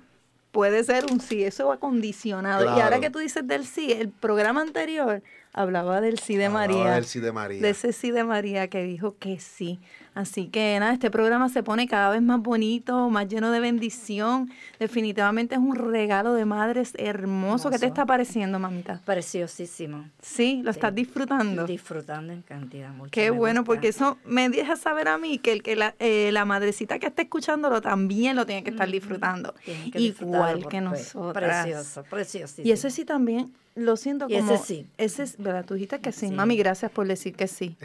puede 0.50 0.82
ser 0.84 1.06
un 1.10 1.20
sí, 1.20 1.44
eso 1.44 1.68
va 1.68 1.78
condicionado. 1.78 2.64
Y 2.76 2.80
ahora 2.80 3.00
que 3.00 3.10
tú 3.10 3.18
dices 3.18 3.46
del 3.46 3.66
sí, 3.66 3.92
el 3.92 4.08
programa 4.08 4.60
anterior 4.60 5.22
hablaba 5.52 6.00
del 6.00 6.18
sí 6.18 6.36
de 6.36 6.48
María. 6.48 6.94
Del 6.94 7.04
sí 7.04 7.20
de 7.20 7.32
María. 7.32 7.60
De 7.60 7.70
ese 7.70 7.92
sí 7.92 8.10
de 8.10 8.24
María 8.24 8.68
que 8.68 8.82
dijo 8.82 9.16
que 9.18 9.38
sí. 9.40 9.80
Así 10.18 10.48
que 10.48 10.76
nada, 10.80 10.92
este 10.92 11.12
programa 11.12 11.48
se 11.48 11.62
pone 11.62 11.86
cada 11.86 12.10
vez 12.10 12.20
más 12.20 12.40
bonito, 12.40 13.08
más 13.08 13.28
lleno 13.28 13.52
de 13.52 13.60
bendición. 13.60 14.50
Definitivamente 14.80 15.54
es 15.54 15.60
un 15.60 15.76
regalo 15.76 16.34
de 16.34 16.44
madres 16.44 16.92
hermoso. 16.98 17.70
¿Qué 17.70 17.78
te 17.78 17.86
está 17.86 18.04
pareciendo, 18.04 18.58
mamita? 18.58 19.00
Preciosísimo. 19.04 20.08
Sí, 20.20 20.60
lo 20.64 20.72
estás 20.72 20.92
disfrutando. 20.92 21.66
Disfrutando 21.66 22.32
en 22.32 22.42
cantidad. 22.42 22.90
Mucho 22.90 23.12
Qué 23.12 23.30
bueno, 23.30 23.62
porque 23.62 23.86
eso 23.86 24.18
me 24.24 24.48
deja 24.48 24.74
saber 24.74 25.06
a 25.06 25.18
mí 25.18 25.38
que 25.38 25.52
el 25.52 25.62
que 25.62 25.76
la, 25.76 25.94
eh, 26.00 26.30
la 26.32 26.44
madrecita 26.44 26.98
que 26.98 27.06
está 27.06 27.22
escuchándolo 27.22 27.80
también 27.80 28.34
lo 28.34 28.44
tiene 28.44 28.64
que 28.64 28.70
estar 28.70 28.90
disfrutando. 28.90 29.54
Igual 29.94 30.66
que 30.66 30.80
nosotros. 30.80 31.32
Precioso, 31.32 32.02
preciosísimo. 32.10 32.66
Y 32.66 32.72
eso 32.72 32.90
sí 32.90 33.04
también 33.04 33.52
lo 33.78 33.96
siento 33.96 34.26
como... 34.28 34.38
ese 34.38 34.58
sí. 34.64 34.86
Ese 34.98 35.22
es, 35.22 35.38
¿verdad? 35.38 35.64
Tú 35.64 35.74
dijiste 35.74 36.00
que 36.00 36.12
sí. 36.12 36.30
Mami, 36.30 36.56
gracias 36.56 36.90
por 36.90 37.06
decir 37.06 37.34
que 37.34 37.46
sí. 37.46 37.76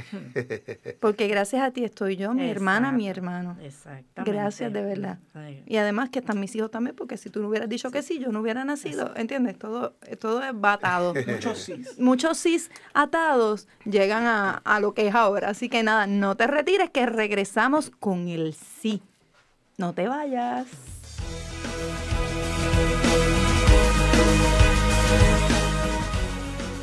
Porque 1.00 1.28
gracias 1.28 1.62
a 1.62 1.72
ti 1.72 1.84
estoy 1.84 2.16
yo, 2.16 2.34
mi 2.34 2.50
hermana, 2.50 2.92
mi 2.92 3.08
hermano. 3.08 3.58
Exactamente. 3.62 4.32
Gracias, 4.32 4.74
de 4.74 4.82
verdad. 4.82 5.20
Y 5.66 5.78
además 5.78 6.10
que 6.10 6.20
están 6.20 6.40
mis 6.40 6.56
hijos 6.56 6.72
también, 6.72 6.96
porque 6.96 7.18
si 7.18 7.30
tú 7.30 7.42
no 7.42 7.50
hubieras 7.50 7.70
dicho 7.70 7.92
que 7.92 8.02
sí, 8.02 8.20
yo 8.20 8.32
no 8.32 8.42
hubiera 8.42 8.66
nacido, 8.66 9.14
¿entiendes? 9.16 9.58
Todo, 9.58 9.96
todo 10.20 10.44
es 10.44 10.52
batado. 10.54 11.14
Muchos 11.28 11.58
sí. 11.60 11.84
Muchos 11.98 12.38
sí 12.38 12.54
atados 12.94 13.68
llegan 13.86 14.26
a, 14.26 14.62
a 14.64 14.80
lo 14.80 14.94
que 14.94 15.08
es 15.08 15.16
ahora. 15.16 15.50
Así 15.50 15.70
que 15.70 15.84
nada, 15.84 16.08
no 16.08 16.36
te 16.36 16.48
retires, 16.48 16.90
que 16.90 17.06
regresamos 17.06 17.90
con 17.90 18.28
el 18.28 18.54
sí. 18.54 19.02
No 19.78 19.94
te 19.94 20.08
vayas. 20.08 20.68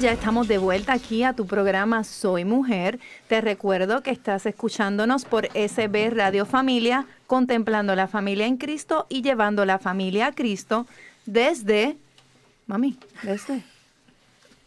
ya 0.00 0.12
estamos 0.12 0.48
de 0.48 0.56
vuelta 0.56 0.94
aquí 0.94 1.24
a 1.24 1.34
tu 1.34 1.46
programa 1.46 2.04
Soy 2.04 2.46
Mujer. 2.46 2.98
Te 3.28 3.42
recuerdo 3.42 4.02
que 4.02 4.10
estás 4.10 4.46
escuchándonos 4.46 5.26
por 5.26 5.48
SB 5.48 6.10
Radio 6.10 6.46
Familia, 6.46 7.06
contemplando 7.26 7.94
la 7.94 8.08
familia 8.08 8.46
en 8.46 8.56
Cristo 8.56 9.06
y 9.10 9.20
llevando 9.20 9.66
la 9.66 9.78
familia 9.78 10.28
a 10.28 10.32
Cristo 10.32 10.86
desde, 11.26 11.98
mami, 12.66 12.98
desde, 13.22 13.62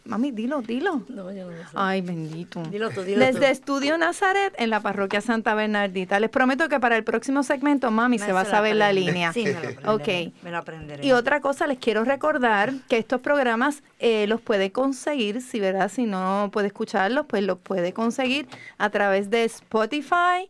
mami, 0.04 0.30
dilo, 0.30 0.62
dilo. 0.62 1.02
No, 1.08 1.32
yo 1.32 1.44
no 1.44 1.50
lo 1.52 1.62
sé. 1.62 1.70
Ay, 1.74 2.00
bendito. 2.00 2.62
Dilo 2.64 2.90
tú, 2.90 3.02
dilo 3.02 3.24
Desde 3.24 3.50
Estudio 3.50 3.96
Nazaret 3.98 4.54
en 4.58 4.70
la 4.70 4.80
parroquia 4.80 5.20
Santa 5.20 5.54
Bernardita. 5.54 6.20
Les 6.20 6.30
prometo 6.30 6.68
que 6.68 6.80
para 6.80 6.96
el 6.96 7.04
próximo 7.04 7.42
segmento, 7.42 7.90
mami, 7.90 8.18
se 8.18 8.32
va 8.32 8.42
a 8.42 8.44
saber 8.44 8.76
la 8.76 8.92
línea. 8.92 9.32
Sí, 9.32 9.44
me 9.44 9.52
lo 9.52 9.58
aprenderé. 9.58 10.28
Ok. 10.28 10.34
Me 10.42 10.50
lo 10.50 10.58
aprenderé. 10.58 11.06
Y 11.06 11.12
otra 11.12 11.40
cosa, 11.40 11.66
les 11.66 11.78
quiero 11.78 12.04
recordar 12.04 12.72
que 12.88 12.98
estos 12.98 13.20
programas 13.20 13.82
eh, 13.98 14.26
los 14.26 14.40
puede 14.40 14.72
conseguir, 14.72 15.40
si 15.40 15.60
verdad, 15.60 15.90
si 15.90 16.04
no 16.04 16.50
puede 16.52 16.68
escucharlos, 16.68 17.26
pues 17.26 17.42
los 17.42 17.58
puede 17.58 17.92
conseguir 17.92 18.46
a 18.78 18.90
través 18.90 19.30
de 19.30 19.44
Spotify, 19.44 20.48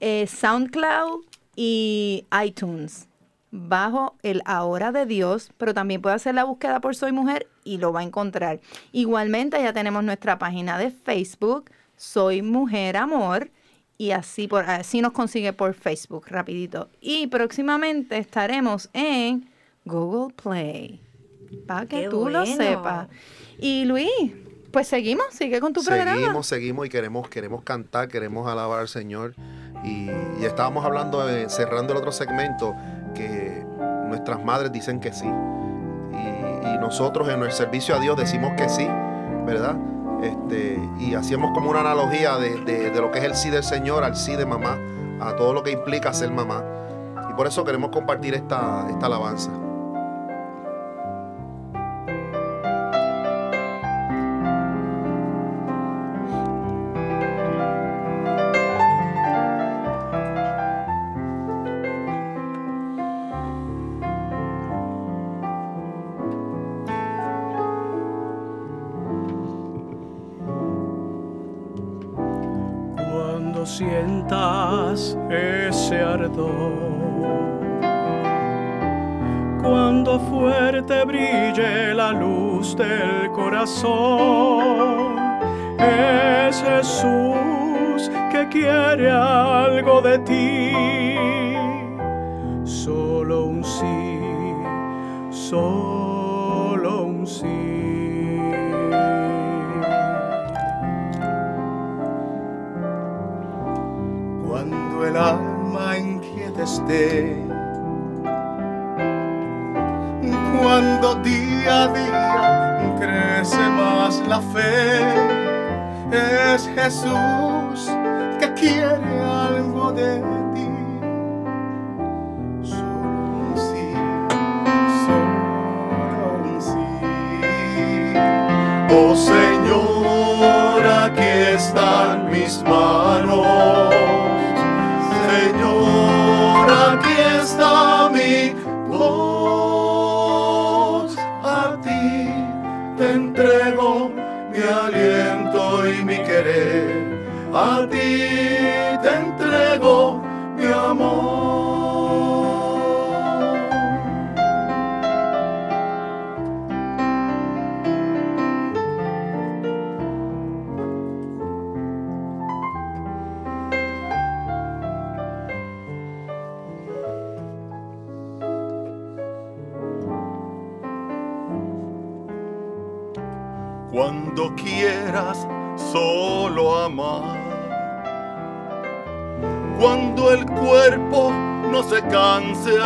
eh, 0.00 0.26
SoundCloud 0.26 1.24
y 1.56 2.26
iTunes 2.44 3.09
bajo 3.50 4.16
el 4.22 4.42
Ahora 4.44 4.92
de 4.92 5.06
Dios, 5.06 5.50
pero 5.58 5.74
también 5.74 6.00
puede 6.00 6.16
hacer 6.16 6.34
la 6.34 6.44
búsqueda 6.44 6.80
por 6.80 6.94
Soy 6.94 7.12
Mujer 7.12 7.48
y 7.64 7.78
lo 7.78 7.92
va 7.92 8.00
a 8.00 8.04
encontrar. 8.04 8.60
Igualmente 8.92 9.62
ya 9.62 9.72
tenemos 9.72 10.04
nuestra 10.04 10.38
página 10.38 10.78
de 10.78 10.90
Facebook, 10.90 11.70
Soy 11.96 12.42
Mujer 12.42 12.96
Amor, 12.96 13.50
y 13.98 14.12
así, 14.12 14.48
por, 14.48 14.64
así 14.64 15.02
nos 15.02 15.12
consigue 15.12 15.52
por 15.52 15.74
Facebook, 15.74 16.24
rapidito. 16.28 16.88
Y 17.02 17.26
próximamente 17.26 18.16
estaremos 18.16 18.88
en 18.94 19.50
Google 19.84 20.32
Play, 20.34 21.02
para 21.66 21.84
que 21.86 22.08
tú 22.08 22.30
lo 22.30 22.46
sepas. 22.46 23.08
Y 23.58 23.84
Luis, 23.84 24.08
pues 24.70 24.88
seguimos, 24.88 25.26
sigue 25.32 25.60
con 25.60 25.74
tu 25.74 25.84
programa. 25.84 26.18
Seguimos, 26.18 26.46
seguimos 26.46 26.86
y 26.86 26.88
queremos, 26.88 27.28
queremos 27.28 27.62
cantar, 27.62 28.08
queremos 28.08 28.48
alabar 28.48 28.80
al 28.80 28.88
Señor. 28.88 29.34
Y, 29.84 30.08
estábamos 30.44 30.84
hablando, 30.84 31.22
cerrando 31.48 31.92
el 31.92 31.98
otro 31.98 32.12
segmento, 32.12 32.74
que 33.14 33.64
nuestras 34.08 34.44
madres 34.44 34.72
dicen 34.72 35.00
que 35.00 35.12
sí. 35.12 35.26
Y, 35.26 36.78
nosotros 36.80 37.28
en 37.28 37.42
el 37.42 37.52
servicio 37.52 37.94
a 37.94 38.00
Dios 38.00 38.16
decimos 38.16 38.52
que 38.56 38.68
sí, 38.68 38.88
¿verdad? 39.46 39.76
Este, 40.22 40.80
y 40.98 41.14
hacíamos 41.14 41.52
como 41.52 41.70
una 41.70 41.80
analogía 41.80 42.36
de, 42.36 42.90
lo 42.94 43.10
que 43.10 43.18
es 43.18 43.24
el 43.24 43.34
sí 43.36 43.50
del 43.50 43.62
Señor 43.62 44.02
al 44.02 44.16
sí 44.16 44.34
de 44.34 44.46
mamá, 44.46 44.78
a 45.20 45.36
todo 45.36 45.52
lo 45.52 45.62
que 45.62 45.70
implica 45.70 46.12
ser 46.12 46.30
mamá. 46.30 46.64
Y 47.30 47.34
por 47.34 47.46
eso 47.46 47.64
queremos 47.64 47.90
compartir 47.90 48.34
esta, 48.34 48.88
esta 48.90 49.06
alabanza. 49.06 49.50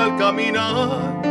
Al 0.04 0.16
caminar, 0.18 1.22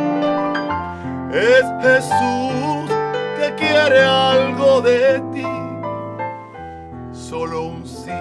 es 1.32 1.64
Jesús 1.82 2.90
que 3.38 3.54
quiere 3.56 4.02
algo 4.04 4.82
de 4.82 5.20
ti. 5.32 5.46
Solo 7.12 7.68
un 7.68 7.86
sí, 7.86 8.12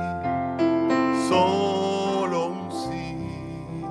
solo 1.29 2.47
un 2.49 2.71
sí. 2.71 3.85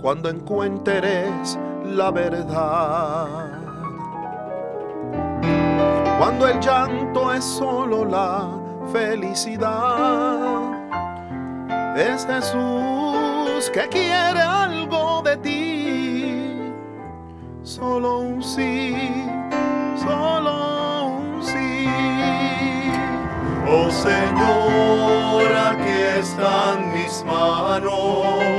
cuando 0.00 0.28
encuentres 0.28 1.58
la 1.86 2.10
verdad. 2.10 3.50
Cuando 6.18 6.46
el 6.48 6.60
llanto 6.60 7.32
es 7.32 7.44
solo 7.44 8.04
la 8.04 8.63
felicidad, 8.94 10.70
es 11.96 12.24
Jesús 12.24 13.68
que 13.72 13.88
quiere 13.88 14.40
algo 14.40 15.20
de 15.22 15.36
ti. 15.38 16.72
Solo 17.64 18.20
un 18.20 18.40
sí, 18.40 18.94
solo 19.96 21.06
un 21.06 21.42
sí. 21.42 21.88
Oh 23.68 23.90
Señor, 23.90 25.46
aquí 25.70 25.98
están 26.20 26.92
mis 26.92 27.24
manos 27.24 28.54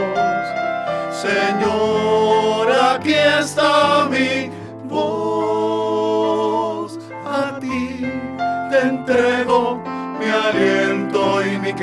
Señor, 1.12 2.68
aquí 2.94 3.14
está 3.14 4.06
mi 4.10 4.55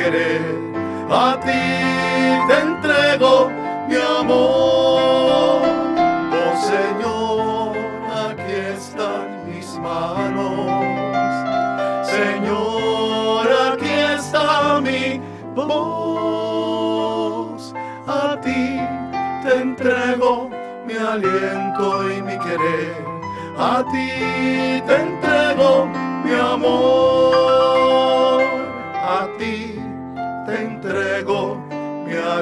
A 0.04 1.38
ti 1.38 1.62
te 2.48 2.58
entrego 2.60 3.48
mi 3.86 3.94
amor. 3.94 5.62
Oh 6.32 6.54
Señor, 6.60 7.76
aquí 8.10 8.52
están 8.74 9.46
mis 9.46 9.78
manos. 9.78 10.66
Señor, 12.04 13.46
aquí 13.70 13.94
está 14.16 14.80
mi 14.80 15.20
voz. 15.54 16.82
A 18.08 18.36
ti 18.40 18.80
te 19.44 19.54
entrego 19.60 20.50
mi 20.84 20.94
aliento 20.94 22.10
y 22.10 22.22
mi 22.22 22.36
querer. 22.40 23.04
A 23.56 23.84
ti 23.84 24.10
te 24.84 24.96
entrego 24.96 25.86
mi 26.24 26.32
amor. 26.34 27.81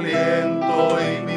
Aliento 0.01 0.99
y 1.03 1.23
mi 1.27 1.30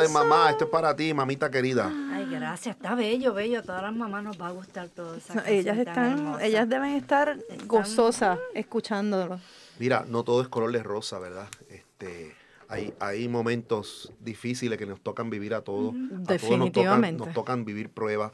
Felicidades, 0.00 0.10
mamá. 0.10 0.50
Esto 0.50 0.64
es 0.64 0.70
para 0.70 0.94
ti, 0.96 1.12
mamita 1.12 1.50
querida. 1.50 1.92
Ay, 2.12 2.26
gracias. 2.30 2.76
Está 2.76 2.94
bello, 2.94 3.34
bello. 3.34 3.58
A 3.58 3.62
todas 3.62 3.82
las 3.82 3.94
mamás 3.94 4.24
nos 4.24 4.40
va 4.40 4.48
a 4.48 4.52
gustar 4.52 4.88
todo 4.88 5.16
ellas 5.46 5.78
están, 5.78 6.36
ellas 6.40 6.68
deben 6.68 6.92
estar 6.92 7.38
gozosas 7.66 8.38
escuchándolo. 8.54 9.40
Mira, 9.78 10.04
no 10.08 10.24
todo 10.24 10.42
es 10.42 10.48
color 10.48 10.72
de 10.72 10.82
rosa, 10.82 11.18
¿verdad? 11.18 11.48
Este, 11.68 12.34
hay, 12.68 12.92
hay 13.00 13.28
momentos 13.28 14.12
difíciles 14.20 14.78
que 14.78 14.86
nos 14.86 15.00
tocan 15.00 15.30
vivir 15.30 15.54
a 15.54 15.62
todos. 15.62 15.94
A 16.28 16.36
todos 16.36 16.58
nos 16.58 16.72
tocan, 16.72 17.16
nos 17.16 17.32
tocan 17.32 17.64
vivir 17.64 17.90
pruebas. 17.90 18.32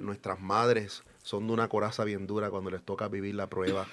Nuestras 0.00 0.40
madres 0.40 1.04
son 1.22 1.46
de 1.46 1.52
una 1.52 1.68
coraza 1.68 2.04
bien 2.04 2.26
dura 2.26 2.50
cuando 2.50 2.70
les 2.70 2.82
toca 2.82 3.08
vivir 3.08 3.34
la 3.34 3.48
prueba. 3.48 3.86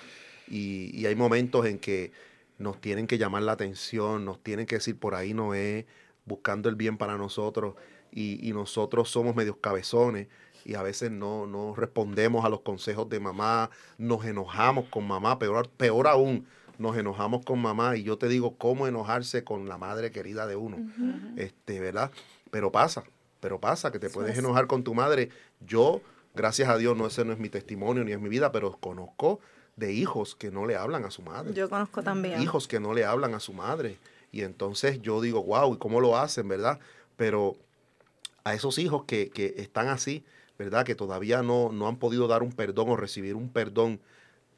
Y, 0.48 0.90
y 0.94 1.06
hay 1.06 1.16
momentos 1.16 1.66
en 1.66 1.80
que 1.80 2.12
nos 2.58 2.80
tienen 2.80 3.08
que 3.08 3.18
llamar 3.18 3.44
la 3.44 3.54
atención, 3.54 4.26
nos 4.26 4.42
tienen 4.42 4.66
que 4.66 4.76
decir 4.76 4.98
por 4.98 5.16
ahí 5.16 5.34
no 5.34 5.54
es, 5.54 5.86
buscando 6.26 6.70
el 6.70 6.76
bien 6.76 6.98
para 6.98 7.18
nosotros. 7.18 7.76
Y, 8.12 8.46
y 8.48 8.54
nosotros 8.54 9.10
somos 9.10 9.36
medios 9.36 9.58
cabezones 9.62 10.28
y 10.66 10.76
a 10.76 10.84
veces 10.84 11.12
no, 11.12 11.48
no 11.48 11.76
respondemos 11.76 12.46
a 12.46 12.50
los 12.50 12.62
consejos 12.62 13.10
de 13.10 13.20
mamá, 13.20 13.70
nos 13.98 14.26
enojamos 14.26 14.86
con 14.90 15.08
mamá, 15.08 15.40
peor, 15.40 15.70
peor 15.70 16.08
aún, 16.08 16.46
nos 16.78 16.98
enojamos 16.98 17.46
con 17.46 17.60
mamá 17.60 17.96
y 17.98 18.04
yo 18.04 18.18
te 18.18 18.28
digo 18.28 18.56
cómo 18.58 18.88
enojarse 18.88 19.44
con 19.44 19.68
la 19.68 19.78
madre 19.78 20.12
querida 20.12 20.48
de 20.48 20.56
uno, 20.56 20.78
este, 21.38 21.80
¿verdad? 21.80 22.12
Pero 22.50 22.72
pasa, 22.72 23.04
pero 23.40 23.60
pasa 23.60 23.92
que 23.92 24.00
te 24.00 24.10
puedes 24.10 24.38
enojar 24.38 24.68
con 24.68 24.84
tu 24.84 24.94
madre. 24.94 25.30
Yo, 25.60 26.02
gracias 26.34 26.70
a 26.70 26.78
Dios, 26.78 26.98
no 26.98 27.08
ese 27.08 27.24
no 27.24 27.34
es 27.34 27.40
mi 27.40 27.50
testimonio 27.50 28.04
ni 28.04 28.12
es 28.12 28.20
mi 28.20 28.30
vida, 28.30 28.52
pero 28.52 28.78
conozco 28.78 29.40
de 29.76 29.94
hijos 29.94 30.36
que 30.36 30.52
no 30.52 30.66
le 30.66 30.76
hablan 30.76 31.06
a 31.06 31.12
su 31.12 31.22
madre. 31.22 31.54
Yo 31.54 31.70
conozco 31.70 32.04
también. 32.04 32.42
Hijos 32.42 32.68
que 32.68 32.80
no 32.80 32.94
le 32.94 33.06
hablan 33.06 33.34
a 33.34 33.40
su 33.40 33.54
madre. 33.54 33.98
Y 34.32 34.42
entonces 34.44 35.02
yo 35.02 35.22
digo, 35.22 35.44
wow, 35.44 35.74
¿y 35.74 35.78
cómo 35.78 36.00
lo 36.00 36.18
hacen, 36.18 36.48
verdad? 36.48 36.80
Pero 37.18 37.58
a 38.44 38.54
esos 38.54 38.78
hijos 38.78 39.04
que, 39.06 39.30
que 39.30 39.56
están 39.58 39.88
así, 39.88 40.24
¿verdad? 40.58 40.86
Que 40.86 40.96
todavía 40.96 41.42
no, 41.42 41.72
no 41.72 41.88
han 41.88 41.98
podido 41.98 42.28
dar 42.28 42.44
un 42.44 42.52
perdón 42.52 42.90
o 42.90 42.96
recibir 42.96 43.36
un 43.36 43.50
perdón 43.50 44.00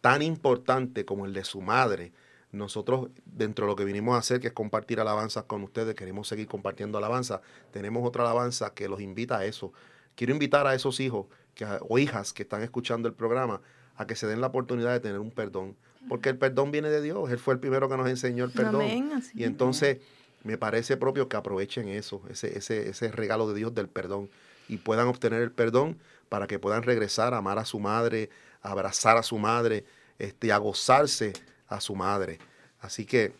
tan 0.01 0.21
importante 0.21 1.05
como 1.05 1.25
el 1.25 1.33
de 1.33 1.43
su 1.43 1.61
madre. 1.61 2.11
Nosotros, 2.51 3.09
dentro 3.25 3.65
de 3.65 3.71
lo 3.71 3.75
que 3.75 3.85
vinimos 3.85 4.15
a 4.15 4.19
hacer, 4.19 4.39
que 4.39 4.47
es 4.47 4.53
compartir 4.53 4.99
alabanzas 4.99 5.45
con 5.45 5.63
ustedes, 5.63 5.95
queremos 5.95 6.27
seguir 6.27 6.47
compartiendo 6.47 6.97
alabanza. 6.97 7.41
Tenemos 7.71 8.07
otra 8.07 8.23
alabanza 8.23 8.73
que 8.73 8.87
los 8.87 9.01
invita 9.01 9.39
a 9.39 9.45
eso. 9.45 9.73
Quiero 10.15 10.33
invitar 10.33 10.67
a 10.67 10.75
esos 10.75 10.99
hijos 10.99 11.25
que, 11.55 11.65
o 11.87 11.97
hijas 11.97 12.33
que 12.33 12.43
están 12.43 12.61
escuchando 12.61 13.07
el 13.07 13.15
programa 13.15 13.61
a 13.95 14.05
que 14.05 14.15
se 14.15 14.27
den 14.27 14.41
la 14.41 14.47
oportunidad 14.47 14.91
de 14.91 14.99
tener 14.99 15.19
un 15.19 15.31
perdón. 15.31 15.75
Porque 16.09 16.29
el 16.29 16.37
perdón 16.37 16.71
viene 16.71 16.89
de 16.89 17.01
Dios. 17.01 17.31
Él 17.31 17.39
fue 17.39 17.53
el 17.53 17.59
primero 17.59 17.89
que 17.89 17.97
nos 17.97 18.07
enseñó 18.07 18.45
el 18.45 18.51
perdón. 18.51 18.81
Amén, 18.81 19.23
y 19.33 19.43
entonces 19.45 19.99
me 20.43 20.57
parece 20.57 20.97
propio 20.97 21.29
que 21.29 21.37
aprovechen 21.37 21.87
eso, 21.87 22.21
ese, 22.29 22.57
ese, 22.57 22.89
ese 22.89 23.11
regalo 23.11 23.47
de 23.47 23.55
Dios 23.55 23.73
del 23.73 23.87
perdón 23.87 24.29
y 24.67 24.77
puedan 24.77 25.07
obtener 25.07 25.41
el 25.41 25.51
perdón 25.51 25.97
para 26.29 26.47
que 26.47 26.59
puedan 26.59 26.83
regresar 26.83 27.33
a 27.33 27.37
amar 27.37 27.59
a 27.59 27.65
su 27.65 27.79
madre, 27.79 28.29
a 28.61 28.71
abrazar 28.71 29.17
a 29.17 29.23
su 29.23 29.37
madre, 29.37 29.85
este, 30.19 30.51
a 30.51 30.57
gozarse 30.57 31.33
a 31.67 31.79
su 31.79 31.95
madre. 31.95 32.39
Así 32.79 33.05
que 33.05 33.33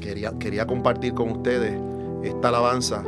quería, 0.00 0.32
quería 0.38 0.66
compartir 0.66 1.14
con 1.14 1.30
ustedes 1.30 1.80
esta 2.22 2.48
alabanza 2.48 3.04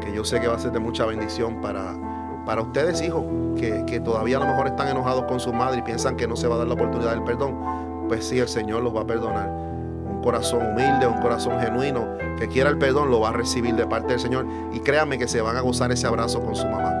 que 0.00 0.14
yo 0.14 0.24
sé 0.24 0.40
que 0.40 0.46
va 0.46 0.56
a 0.56 0.58
ser 0.58 0.72
de 0.72 0.78
mucha 0.78 1.04
bendición 1.04 1.60
para, 1.60 2.09
para 2.50 2.62
ustedes, 2.62 3.00
hijos, 3.00 3.22
que, 3.56 3.84
que 3.86 4.00
todavía 4.00 4.38
a 4.38 4.40
lo 4.40 4.46
mejor 4.46 4.66
están 4.66 4.88
enojados 4.88 5.22
con 5.26 5.38
su 5.38 5.52
madre 5.52 5.78
y 5.78 5.82
piensan 5.82 6.16
que 6.16 6.26
no 6.26 6.34
se 6.34 6.48
va 6.48 6.56
a 6.56 6.58
dar 6.58 6.66
la 6.66 6.74
oportunidad 6.74 7.12
del 7.12 7.22
perdón. 7.22 8.08
Pues 8.08 8.24
sí, 8.24 8.40
el 8.40 8.48
Señor 8.48 8.82
los 8.82 8.92
va 8.92 9.02
a 9.02 9.06
perdonar. 9.06 9.48
Un 9.48 10.20
corazón 10.20 10.66
humilde, 10.66 11.06
un 11.06 11.20
corazón 11.20 11.60
genuino, 11.60 12.08
que 12.40 12.48
quiera 12.48 12.68
el 12.70 12.76
perdón, 12.76 13.08
lo 13.08 13.20
va 13.20 13.28
a 13.28 13.32
recibir 13.34 13.76
de 13.76 13.86
parte 13.86 14.14
del 14.14 14.18
Señor. 14.18 14.46
Y 14.72 14.80
créanme 14.80 15.16
que 15.16 15.28
se 15.28 15.40
van 15.40 15.56
a 15.56 15.60
gozar 15.60 15.92
ese 15.92 16.08
abrazo 16.08 16.40
con 16.40 16.56
su 16.56 16.66
mamá. 16.66 16.92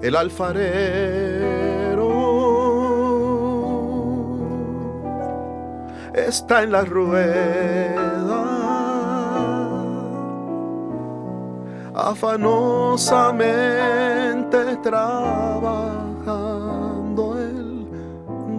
El 0.00 0.16
alfarero 0.16 1.58
está 6.14 6.62
en 6.62 6.72
la 6.72 6.86
rueda, 6.86 8.17
afanosamente 11.98 14.76
trabajando 14.82 17.38
el 17.38 17.86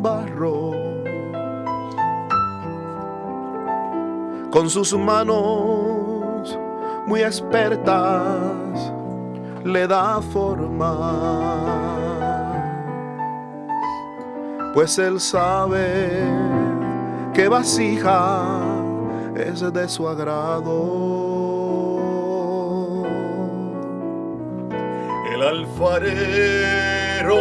barro. 0.01 0.71
Con 4.51 4.69
sus 4.69 4.93
manos 4.93 6.59
muy 7.07 7.21
expertas 7.21 8.93
le 9.63 9.87
da 9.87 10.21
forma. 10.21 10.97
Pues 14.73 14.99
él 14.99 15.21
sabe 15.21 16.23
que 17.33 17.47
vasija 17.47 18.59
es 19.35 19.61
de 19.73 19.87
su 19.87 20.07
agrado. 20.07 21.28
El 25.39 25.45
alfarero 25.45 27.37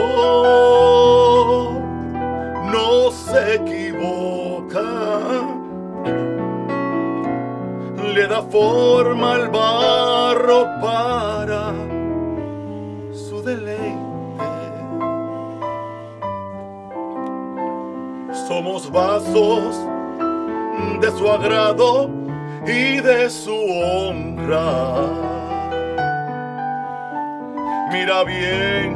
no 2.71 3.11
se 3.11 3.55
equivoca 3.57 4.85
le 8.15 8.29
da 8.29 8.41
forma 8.43 9.35
al 9.35 9.49
barro 9.49 10.65
para 10.81 11.73
su 13.11 13.43
deleite. 13.43 13.99
somos 18.47 18.89
vasos 18.93 19.77
de 21.01 21.11
su 21.19 21.29
agrado 21.29 22.09
y 22.65 23.01
de 23.01 23.29
su 23.29 23.57
honra. 23.57 25.38
Mira 27.91 28.23
bien 28.25 28.95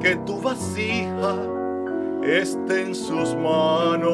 que 0.00 0.16
tu 0.16 0.40
vasija 0.40 1.36
esté 2.22 2.82
en 2.82 2.94
sus 2.94 3.34
manos. 3.34 4.12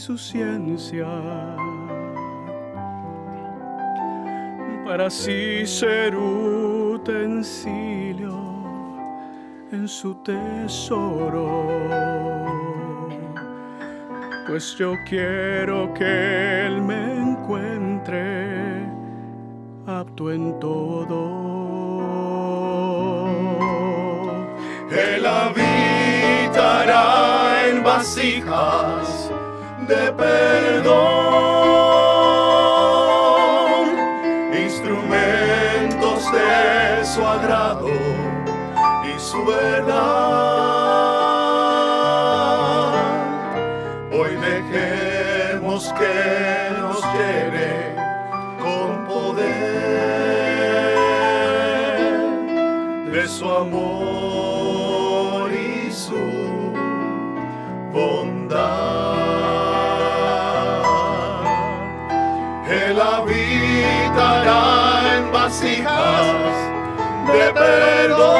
Su 0.00 0.16
ciencia, 0.16 1.06
para 4.82 5.08
así 5.08 5.66
ser 5.66 6.16
utensilio 6.16 7.50
en 9.70 9.86
su 9.86 10.14
tesoro. 10.22 11.66
Pues 14.48 14.74
yo 14.78 14.94
quiero 15.06 15.92
que 15.92 16.66
Él 16.66 16.80
me 16.80 17.18
encuentre 17.18 18.86
apto 19.86 20.32
en 20.32 20.58
todo. 20.58 21.50
Él 24.90 25.26
habitará 25.26 26.88
en 27.68 27.84
vasijas 27.84 29.29
de 29.90 30.12
perdón, 30.12 31.49
de 67.52 67.60
perdón, 67.60 68.30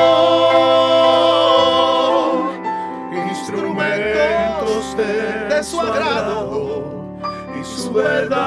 instrumentos 3.28 4.96
de, 4.96 5.62
su 5.62 5.80
agrado 5.80 6.84
y 7.60 7.64
su 7.64 7.92
verdad. 7.92 8.40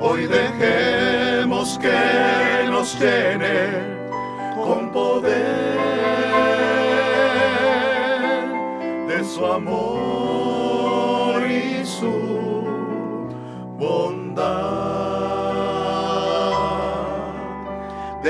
Hoy 0.00 0.26
dejemos 0.26 1.78
que 1.78 2.68
nos 2.68 2.98
llene 3.00 3.98
con 4.54 4.90
poder 4.92 5.80
su 9.24 9.46
amor 9.46 9.99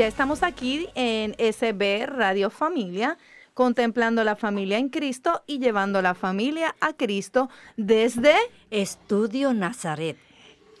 Ya 0.00 0.06
estamos 0.06 0.42
aquí 0.42 0.88
en 0.94 1.34
SB 1.34 2.06
Radio 2.06 2.48
Familia, 2.48 3.18
contemplando 3.52 4.24
la 4.24 4.34
familia 4.34 4.78
en 4.78 4.88
Cristo 4.88 5.42
y 5.46 5.58
llevando 5.58 6.00
la 6.00 6.14
familia 6.14 6.74
a 6.80 6.94
Cristo 6.94 7.50
desde 7.76 8.32
Estudio 8.70 9.52
Nazaret. 9.52 10.16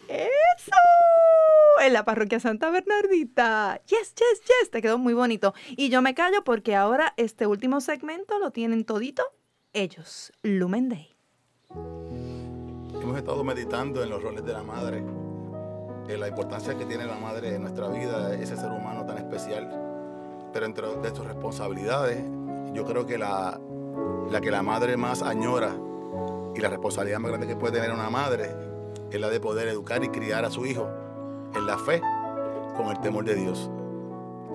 ¡Eso! 0.08 0.72
En 1.82 1.92
la 1.92 2.06
parroquia 2.06 2.40
Santa 2.40 2.70
Bernardita. 2.70 3.82
Yes, 3.88 4.14
yes, 4.14 4.40
yes. 4.40 4.70
Te 4.70 4.80
quedó 4.80 4.96
muy 4.96 5.12
bonito. 5.12 5.52
Y 5.68 5.90
yo 5.90 6.00
me 6.00 6.14
callo 6.14 6.42
porque 6.42 6.74
ahora 6.74 7.12
este 7.18 7.46
último 7.46 7.82
segmento 7.82 8.38
lo 8.38 8.52
tienen 8.52 8.86
todito 8.86 9.22
ellos. 9.74 10.32
Lumen 10.42 10.88
Day. 10.88 11.14
Hemos 12.94 13.18
estado 13.18 13.44
meditando 13.44 14.02
en 14.02 14.08
los 14.08 14.22
roles 14.22 14.46
de 14.46 14.54
la 14.54 14.62
madre 14.62 15.04
la 16.18 16.28
importancia 16.28 16.76
que 16.76 16.86
tiene 16.86 17.04
la 17.04 17.16
madre 17.16 17.54
en 17.54 17.62
nuestra 17.62 17.88
vida, 17.88 18.34
ese 18.34 18.56
ser 18.56 18.70
humano 18.70 19.04
tan 19.04 19.18
especial. 19.18 19.68
Pero 20.52 20.66
entre 20.66 20.86
de 20.96 21.14
sus 21.14 21.26
responsabilidades, 21.26 22.22
yo 22.72 22.84
creo 22.84 23.06
que 23.06 23.18
la, 23.18 23.60
la 24.30 24.40
que 24.40 24.50
la 24.50 24.62
madre 24.62 24.96
más 24.96 25.22
añora 25.22 25.74
y 26.54 26.60
la 26.60 26.68
responsabilidad 26.68 27.18
más 27.18 27.30
grande 27.30 27.46
que 27.46 27.56
puede 27.56 27.74
tener 27.74 27.92
una 27.92 28.10
madre 28.10 28.50
es 29.10 29.20
la 29.20 29.28
de 29.28 29.40
poder 29.40 29.68
educar 29.68 30.02
y 30.02 30.08
criar 30.08 30.44
a 30.44 30.50
su 30.50 30.66
hijo 30.66 30.88
en 31.54 31.66
la 31.66 31.78
fe 31.78 32.00
con 32.76 32.88
el 32.88 33.00
temor 33.00 33.24
de 33.24 33.34
Dios. 33.34 33.70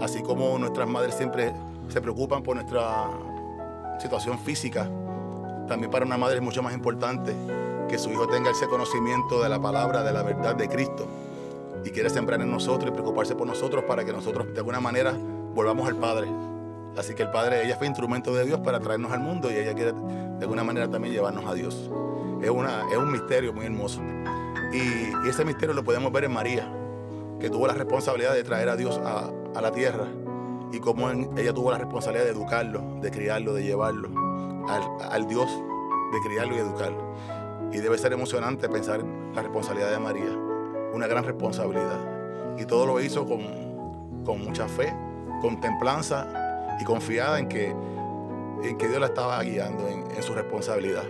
Así 0.02 0.22
como 0.22 0.58
nuestras 0.58 0.88
madres 0.88 1.16
siempre 1.16 1.54
se 1.88 2.02
preocupan 2.02 2.44
por 2.44 2.56
nuestra 2.56 3.10
situación 4.00 4.40
física, 4.40 4.90
también 5.68 5.92
para 5.92 6.06
una 6.06 6.18
madre 6.18 6.38
es 6.38 6.42
mucho 6.42 6.62
más 6.62 6.74
importante 6.74 7.34
que 7.88 7.98
su 7.98 8.10
hijo 8.10 8.28
tenga 8.28 8.52
ese 8.52 8.68
conocimiento 8.68 9.42
de 9.42 9.50
la 9.50 9.60
palabra, 9.62 10.04
de 10.04 10.12
la 10.12 10.24
verdad 10.24 10.56
de 10.56 10.68
Cristo 10.68 11.08
y 11.86 11.92
quiere 11.92 12.10
sembrar 12.10 12.42
en 12.42 12.50
nosotros 12.50 12.90
y 12.90 12.92
preocuparse 12.92 13.36
por 13.36 13.46
nosotros 13.46 13.84
para 13.86 14.04
que 14.04 14.12
nosotros 14.12 14.48
de 14.52 14.58
alguna 14.58 14.80
manera 14.80 15.14
volvamos 15.54 15.88
al 15.88 15.96
Padre. 15.96 16.28
Así 16.98 17.14
que 17.14 17.24
el 17.24 17.30
Padre, 17.30 17.64
ella 17.64 17.78
fue 17.78 17.88
instrumento 17.88 18.34
de 18.34 18.44
Dios 18.46 18.60
para 18.62 18.80
traernos 18.80 19.12
al 19.12 19.20
mundo 19.20 19.52
y 19.52 19.56
ella 19.56 19.74
quiere 19.76 19.94
de 19.94 20.42
alguna 20.42 20.64
manera 20.64 20.90
también 20.90 21.14
llevarnos 21.14 21.46
a 21.46 21.54
Dios. 21.54 21.92
Es, 22.42 22.50
una, 22.50 22.84
es 22.92 22.98
un 22.98 23.12
misterio 23.12 23.54
muy 23.54 23.66
hermoso. 23.66 24.02
Y, 24.74 25.28
ese 25.30 25.46
misterio 25.46 25.74
lo 25.74 25.84
podemos 25.84 26.12
ver 26.12 26.26
en 26.26 26.34
María, 26.34 26.72
que 27.40 27.50
tuvo 27.50 27.68
la 27.68 27.74
responsabilidad 27.74 28.34
de 28.34 28.44
traer 28.44 28.70
a 28.70 28.76
Dios 28.76 29.00
a, 29.04 29.30
a 29.56 29.62
la 29.62 29.72
tierra 29.72 30.08
y 30.72 30.80
cómo 30.80 31.10
ella 31.38 31.54
tuvo 31.54 31.72
la 31.72 31.78
responsabilidad 31.78 32.26
de 32.26 32.32
educarlo, 32.32 32.82
de 33.02 33.12
criarlo, 33.12 33.54
de 33.54 33.64
llevarlo 33.64 34.10
al, 34.68 34.84
al 35.12 35.28
Dios, 35.28 35.50
de 36.12 36.20
criarlo 36.28 36.56
y 36.56 36.60
educarlo. 36.60 37.16
Y 37.72 37.78
debe 37.78 37.98
ser 37.98 38.14
emocionante 38.14 38.70
pensar 38.70 39.02
en 39.02 39.34
la 39.36 39.42
responsabilidad 39.42 39.92
de 39.92 40.00
María, 40.00 40.55
una 40.96 41.08
gran 41.08 41.26
responsabilidad. 41.26 42.00
Y 42.58 42.66
todo 42.66 42.86
lo 42.86 43.02
hizo 43.02 43.26
con, 43.26 44.24
con 44.24 44.44
mucha 44.44 44.68
fe, 44.68 44.96
con 45.42 45.60
templanza 45.60 46.26
y 46.80 46.86
confiada 46.86 47.38
en 47.38 47.50
que, 47.50 47.76
en 48.64 48.78
que 48.78 48.88
Dios 48.88 49.00
la 49.00 49.08
estaba 49.08 49.42
guiando 49.44 49.88
en, 49.90 50.10
en, 50.10 50.24
su 50.24 50.34
responsabilidad. 50.34 51.04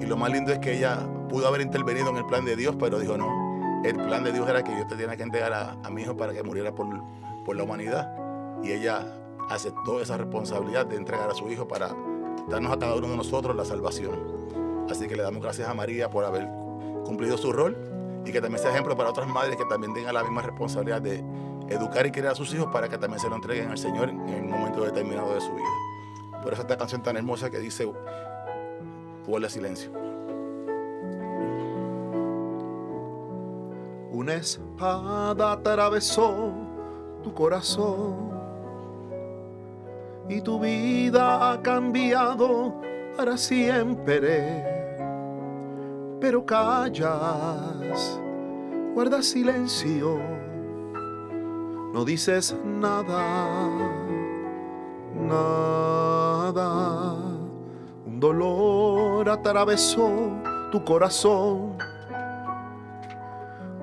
Y 0.00 0.06
lo 0.06 0.16
más 0.16 0.32
lindo 0.32 0.52
es 0.52 0.58
que 0.58 0.76
ella 0.76 1.06
pudo 1.28 1.46
haber 1.46 1.60
intervenido 1.60 2.08
en 2.08 2.16
el 2.16 2.24
plan 2.24 2.46
de 2.46 2.56
Dios, 2.56 2.76
pero 2.78 2.98
dijo 2.98 3.18
no. 3.18 3.82
El 3.84 3.94
plan 3.94 4.24
de 4.24 4.32
Dios 4.32 4.48
era 4.48 4.64
que 4.64 4.72
yo 4.72 4.86
te 4.86 4.96
tenía 4.96 5.16
que 5.16 5.22
entregar 5.22 5.52
a, 5.52 5.72
a 5.84 5.90
mi 5.90 6.02
hijo 6.02 6.16
para 6.16 6.32
que 6.32 6.42
muriera 6.42 6.74
por, 6.74 6.88
por 7.44 7.56
la 7.56 7.64
humanidad. 7.64 8.10
Y 8.62 8.72
ella 8.72 9.06
aceptó 9.50 10.00
esa 10.00 10.16
responsabilidad 10.16 10.86
de 10.86 10.96
entregar 10.96 11.30
a 11.30 11.34
su 11.34 11.48
hijo 11.50 11.68
para 11.68 11.94
darnos 12.48 12.72
a 12.72 12.78
cada 12.78 12.94
uno 12.96 13.08
de 13.08 13.16
nosotros 13.18 13.54
la 13.54 13.66
salvación. 13.66 14.86
Así 14.90 15.06
que 15.06 15.14
le 15.14 15.22
damos 15.22 15.42
gracias 15.42 15.68
a 15.68 15.74
María 15.74 16.08
por 16.08 16.24
haber 16.24 16.48
cumplido 17.04 17.36
su 17.36 17.52
rol 17.52 17.76
y 18.28 18.32
que 18.32 18.40
también 18.40 18.60
sea 18.60 18.70
ejemplo 18.70 18.94
para 18.96 19.10
otras 19.10 19.26
madres 19.26 19.56
que 19.56 19.64
también 19.64 19.94
tengan 19.94 20.14
la 20.14 20.22
misma 20.22 20.42
responsabilidad 20.42 21.00
de 21.00 21.24
educar 21.68 22.06
y 22.06 22.10
criar 22.10 22.32
a 22.32 22.34
sus 22.34 22.52
hijos 22.52 22.68
para 22.72 22.88
que 22.88 22.98
también 22.98 23.18
se 23.18 23.28
lo 23.28 23.36
entreguen 23.36 23.70
al 23.70 23.78
Señor 23.78 24.10
en 24.10 24.44
un 24.44 24.50
momento 24.50 24.84
determinado 24.84 25.34
de 25.34 25.40
su 25.40 25.52
vida. 25.54 26.42
Por 26.42 26.52
eso 26.52 26.62
esta 26.62 26.76
canción 26.76 27.02
tan 27.02 27.16
hermosa 27.16 27.50
que 27.50 27.58
dice, 27.58 27.90
guarda 29.26 29.48
silencio. 29.48 29.90
Una 34.12 34.34
espada 34.34 35.52
atravesó 35.52 36.52
tu 37.22 37.32
corazón 37.32 38.30
y 40.28 40.40
tu 40.42 40.60
vida 40.60 41.52
ha 41.52 41.62
cambiado 41.62 42.74
para 43.16 43.38
siempre 43.38 44.77
pero 46.20 46.44
callas, 46.44 48.20
guardas 48.94 49.26
silencio, 49.26 50.18
no 51.92 52.04
dices 52.04 52.56
nada, 52.64 53.78
nada. 55.14 56.58
Un 58.06 58.20
dolor 58.20 59.28
atravesó 59.28 60.10
tu 60.72 60.84
corazón, 60.84 61.78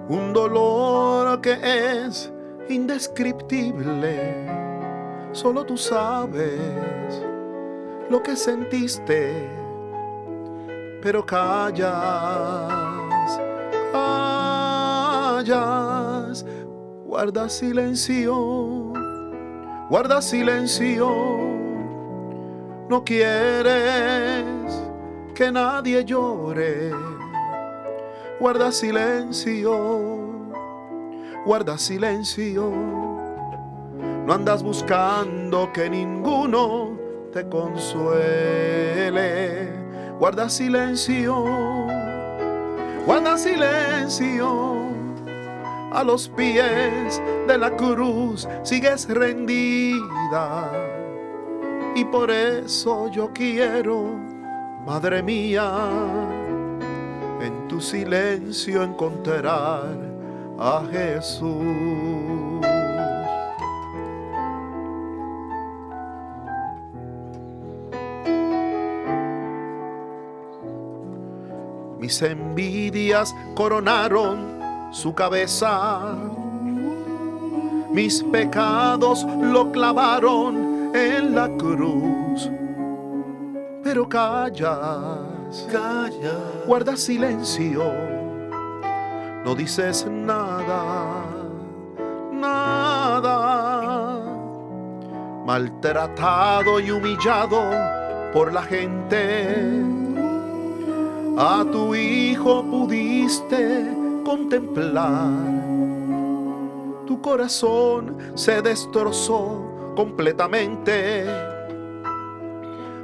un 0.09 0.33
dolor 0.33 1.39
que 1.41 1.57
es 1.61 2.31
indescriptible, 2.69 4.49
solo 5.31 5.65
tú 5.65 5.77
sabes 5.77 7.23
lo 8.09 8.21
que 8.21 8.35
sentiste 8.35 9.64
pero 11.05 11.23
callas, 11.23 11.93
callas, 15.43 16.43
guarda 17.05 17.47
silencio, 17.47 18.91
guarda 19.87 20.19
silencio, 20.19 21.07
no 22.89 23.03
quieres 23.05 24.45
que 25.35 25.51
nadie 25.51 26.03
llore, 26.03 26.89
guarda 28.39 28.71
silencio, 28.71 30.17
guarda 31.45 31.77
silencio, 31.77 32.71
no 34.25 34.33
andas 34.33 34.63
buscando 34.63 35.71
que 35.71 35.87
ninguno 35.87 36.97
te 37.31 37.47
consuele 37.47 38.25
guarda 40.19 40.49
silencio, 40.49 41.43
guarda 43.05 43.37
silencio. 43.37 44.75
A 45.91 46.03
los 46.03 46.27
pies 46.27 47.21
de 47.47 47.57
la 47.57 47.71
cruz 47.71 48.47
sigues 48.63 49.07
rendida. 49.07 50.69
Y 51.95 52.03
por 52.03 52.29
eso 52.29 53.09
yo 53.09 53.31
quiero, 53.33 54.19
Madre 54.85 55.23
mía, 55.23 55.89
en 57.41 57.67
tu 57.67 57.81
silencio 57.81 58.83
encontrar 58.83 59.97
a 60.59 60.83
Jesús. 60.91 62.54
Mis 72.05 72.21
envidias 72.21 73.35
coronaron 73.55 74.59
su 74.91 75.15
cabeza. 75.15 76.13
Mis 77.89 78.21
pecados 78.25 79.25
lo 79.41 79.71
clavaron 79.71 80.91
en 80.95 81.33
la 81.33 81.49
cruz. 81.57 82.51
Pero 83.83 84.07
callas, 84.07 85.67
calla, 85.71 86.37
guarda 86.67 86.95
silencio. 86.95 87.91
No 89.43 89.55
dices 89.55 90.05
nada, 90.07 91.25
nada. 92.31 93.35
Maltratado 95.43 96.79
y 96.79 96.91
humillado 96.91 97.63
por 98.31 98.53
la 98.53 98.61
gente 98.61 99.95
a 101.37 101.65
tu 101.71 101.93
hijo 101.95 102.63
pudiste 102.63 103.87
contemplar. 104.23 105.31
Tu 107.05 107.21
corazón 107.21 108.17
se 108.35 108.61
destrozó 108.61 109.93
completamente, 109.95 111.25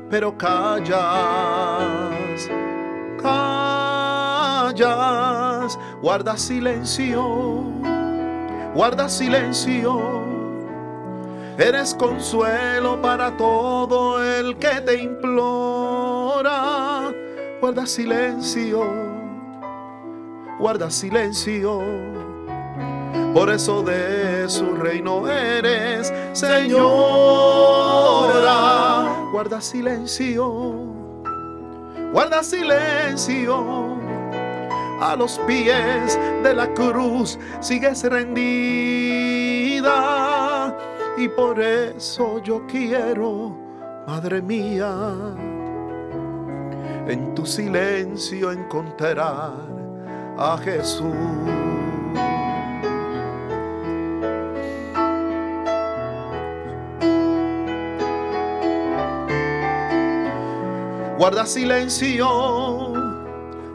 pero 0.09 0.37
callas, 0.37 0.99
callas, 4.71 5.77
guarda 6.01 6.37
silencio, 6.37 7.63
guarda 8.73 9.09
silencio. 9.09 10.21
Eres 11.57 11.93
consuelo 11.93 13.01
para 13.01 13.35
todo 13.37 14.23
el 14.23 14.57
que 14.57 14.81
te 14.81 15.01
implora 15.03 16.90
guarda 17.61 17.85
silencio, 17.85 18.83
guarda 20.59 20.89
silencio. 20.89 21.79
Por 23.35 23.51
eso 23.51 23.83
de 23.83 24.49
su 24.49 24.73
reino 24.73 25.29
eres 25.29 26.11
señora. 26.33 26.87
Guarda 29.31 29.61
silencio, 29.61 30.51
guarda 32.11 32.41
silencio. 32.43 33.91
A 34.99 35.15
los 35.15 35.39
pies 35.47 36.19
de 36.43 36.53
la 36.53 36.73
cruz 36.73 37.37
sigues 37.59 38.03
rendida. 38.03 39.87
Y 41.17 41.27
por 41.29 41.59
eso 41.61 42.39
yo 42.39 42.65
quiero, 42.67 43.55
Madre 44.07 44.41
mía 44.41 45.35
en 47.11 47.35
tu 47.35 47.45
silencio 47.45 48.51
encontrar 48.51 49.19
a 50.37 50.57
Jesús. 50.63 51.13
Guarda 61.17 61.45
silencio, 61.45 62.93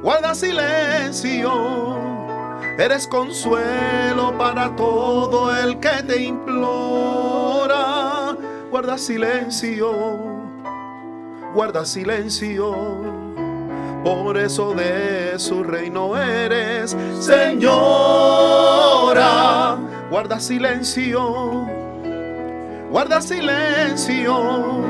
guarda 0.02 0.34
silencio. 0.34 1.96
Eres 2.78 3.06
consuelo 3.06 4.36
para 4.36 4.74
todo 4.76 5.54
el 5.54 5.78
que 5.78 6.02
te 6.06 6.22
implora. 6.22 7.76
Guarda 8.70 8.98
silencio 8.98 10.36
guarda 11.56 11.86
silencio. 11.86 13.25
Por 14.06 14.36
eso 14.38 14.72
de 14.72 15.36
su 15.36 15.64
reino 15.64 16.16
eres 16.16 16.96
Señora. 17.18 18.46
Guarda 20.08 20.38
silencio, 20.38 21.66
guarda 22.88 23.20
silencio. 23.20 24.84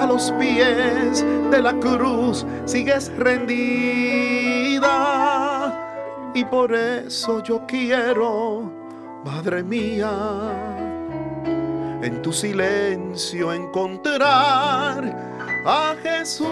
A 0.00 0.06
los 0.06 0.32
pies 0.40 1.22
de 1.50 1.60
la 1.60 1.74
cruz 1.74 2.46
sigues 2.64 3.12
rendida. 3.18 4.80
Y 6.32 6.46
por 6.46 6.74
eso 6.74 7.42
yo 7.42 7.66
quiero, 7.66 8.72
Madre 9.22 9.62
mía, 9.62 10.10
en 12.02 12.22
tu 12.22 12.32
silencio 12.32 13.52
encontrar 13.52 15.14
a 15.66 15.94
Jesús. 16.02 16.48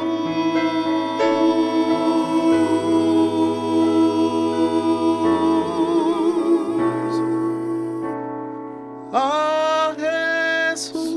A 9.14 9.94
Jesús. 9.98 11.12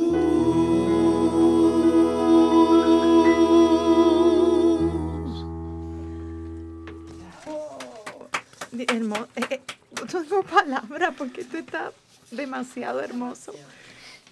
Hermoso. 8.88 9.28
Eh, 9.38 9.48
eh, 9.50 9.62
no 9.98 10.06
tengo 10.06 10.44
palabras 10.44 11.14
porque 11.18 11.42
esto 11.42 11.58
está 11.58 11.94
demasiado 12.32 13.00
hermoso. 13.00 13.54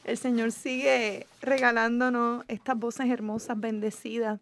El 0.03 0.17
Señor 0.17 0.51
sigue 0.51 1.27
regalándonos 1.41 2.43
estas 2.49 2.77
voces 2.77 3.09
hermosas, 3.09 3.57
bendecidas. 3.57 4.41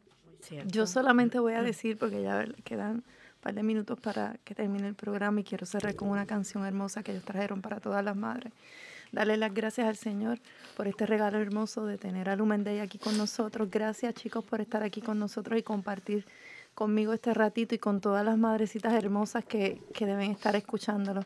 Yo 0.66 0.88
solamente 0.88 1.38
voy 1.38 1.54
a 1.54 1.62
decir, 1.62 1.98
porque 2.00 2.24
ya 2.24 2.46
quedan 2.64 2.96
un 2.96 3.04
par 3.42 3.54
de 3.54 3.62
minutos 3.62 4.00
para 4.00 4.38
que 4.44 4.56
termine 4.56 4.88
el 4.88 4.96
programa 4.96 5.42
y 5.42 5.44
quiero 5.44 5.68
cerrar 5.68 5.96
con 5.96 6.10
una 6.10 6.26
canción 6.26 6.66
hermosa 6.66 7.04
que 7.04 7.12
ellos 7.12 7.24
trajeron 7.24 7.62
para 7.62 7.80
todas 7.80 8.04
las 8.04 8.16
madres. 8.16 8.52
Darle 9.12 9.38
las 9.38 9.54
gracias 9.54 9.88
al 9.88 9.98
Señor 9.98 10.40
por 10.78 10.88
este 10.88 11.06
regalo 11.06 11.38
hermoso 11.38 11.86
de 11.86 11.98
tener 11.98 12.30
a 12.30 12.36
Lumen 12.36 12.64
Day 12.64 12.80
aquí 12.80 12.98
con 12.98 13.18
nosotros. 13.18 13.70
Gracias 13.70 14.14
chicos 14.14 14.44
por 14.44 14.62
estar 14.62 14.84
aquí 14.84 15.02
con 15.02 15.20
nosotros 15.20 15.60
y 15.60 15.64
compartir 15.64 16.26
conmigo 16.74 17.14
este 17.14 17.34
ratito 17.34 17.76
y 17.76 17.80
con 17.80 18.00
todas 18.00 18.26
las 18.26 18.38
madrecitas 18.38 18.94
hermosas 18.94 19.44
que, 19.44 19.82
que 19.94 20.06
deben 20.06 20.32
estar 20.32 20.56
escuchándolo. 20.56 21.24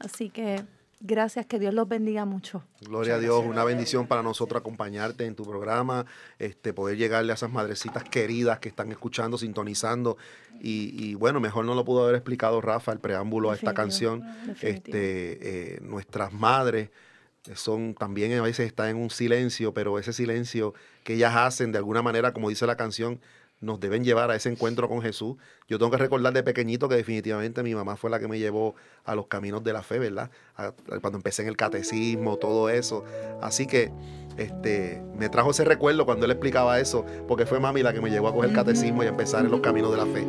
Así 0.00 0.30
que 0.30 0.64
Gracias, 1.00 1.46
que 1.46 1.60
Dios 1.60 1.72
los 1.74 1.88
bendiga 1.88 2.24
mucho. 2.24 2.64
Gloria 2.80 3.14
a 3.14 3.18
Dios, 3.20 3.44
una 3.46 3.62
bendición 3.62 4.08
para 4.08 4.20
nosotros 4.20 4.58
acompañarte 4.58 5.26
en 5.26 5.36
tu 5.36 5.44
programa, 5.44 6.06
este, 6.40 6.72
poder 6.72 6.96
llegarle 6.96 7.30
a 7.30 7.36
esas 7.36 7.52
madrecitas 7.52 8.02
queridas 8.02 8.58
que 8.58 8.68
están 8.68 8.90
escuchando, 8.90 9.38
sintonizando. 9.38 10.16
Y, 10.60 11.14
bueno, 11.14 11.38
mejor 11.38 11.64
no 11.66 11.76
lo 11.76 11.84
pudo 11.84 12.02
haber 12.02 12.16
explicado 12.16 12.60
Rafa, 12.60 12.90
el 12.90 12.98
preámbulo 12.98 13.52
a 13.52 13.54
esta 13.54 13.74
canción. 13.74 14.24
Este, 14.60 15.74
eh, 15.76 15.80
nuestras 15.82 16.32
madres 16.32 16.90
son 17.54 17.94
también 17.94 18.32
a 18.38 18.42
veces 18.42 18.66
están 18.66 18.88
en 18.88 18.96
un 18.96 19.10
silencio, 19.10 19.72
pero 19.74 19.98
ese 19.98 20.12
silencio 20.12 20.74
que 21.04 21.14
ellas 21.14 21.34
hacen 21.36 21.72
de 21.72 21.78
alguna 21.78 22.02
manera, 22.02 22.32
como 22.32 22.48
dice 22.48 22.66
la 22.66 22.76
canción, 22.76 23.20
nos 23.60 23.80
deben 23.80 24.04
llevar 24.04 24.30
a 24.30 24.36
ese 24.36 24.50
encuentro 24.50 24.88
con 24.88 25.02
Jesús. 25.02 25.36
Yo 25.68 25.78
tengo 25.78 25.90
que 25.90 25.96
recordar 25.96 26.32
de 26.32 26.42
pequeñito 26.42 26.88
que 26.88 26.96
definitivamente 26.96 27.62
mi 27.62 27.74
mamá 27.74 27.96
fue 27.96 28.10
la 28.10 28.20
que 28.20 28.28
me 28.28 28.38
llevó 28.38 28.74
a 29.04 29.14
los 29.14 29.26
caminos 29.26 29.64
de 29.64 29.72
la 29.72 29.82
fe, 29.82 29.98
¿verdad? 29.98 30.30
cuando 31.00 31.18
empecé 31.18 31.42
en 31.42 31.48
el 31.48 31.56
catecismo, 31.56 32.36
todo 32.36 32.68
eso. 32.68 33.04
Así 33.40 33.66
que 33.66 33.90
este, 34.36 35.02
me 35.16 35.28
trajo 35.28 35.50
ese 35.50 35.64
recuerdo 35.64 36.06
cuando 36.06 36.24
él 36.24 36.30
explicaba 36.30 36.78
eso, 36.78 37.04
porque 37.26 37.44
fue 37.46 37.58
mami 37.58 37.82
la 37.82 37.92
que 37.92 38.00
me 38.00 38.10
llevó 38.10 38.28
a 38.28 38.32
coger 38.32 38.50
el 38.50 38.56
catecismo 38.56 39.02
y 39.02 39.06
a 39.06 39.10
empezar 39.10 39.44
en 39.44 39.50
los 39.50 39.60
caminos 39.60 39.90
de 39.90 39.96
la 39.96 40.06
fe. 40.06 40.24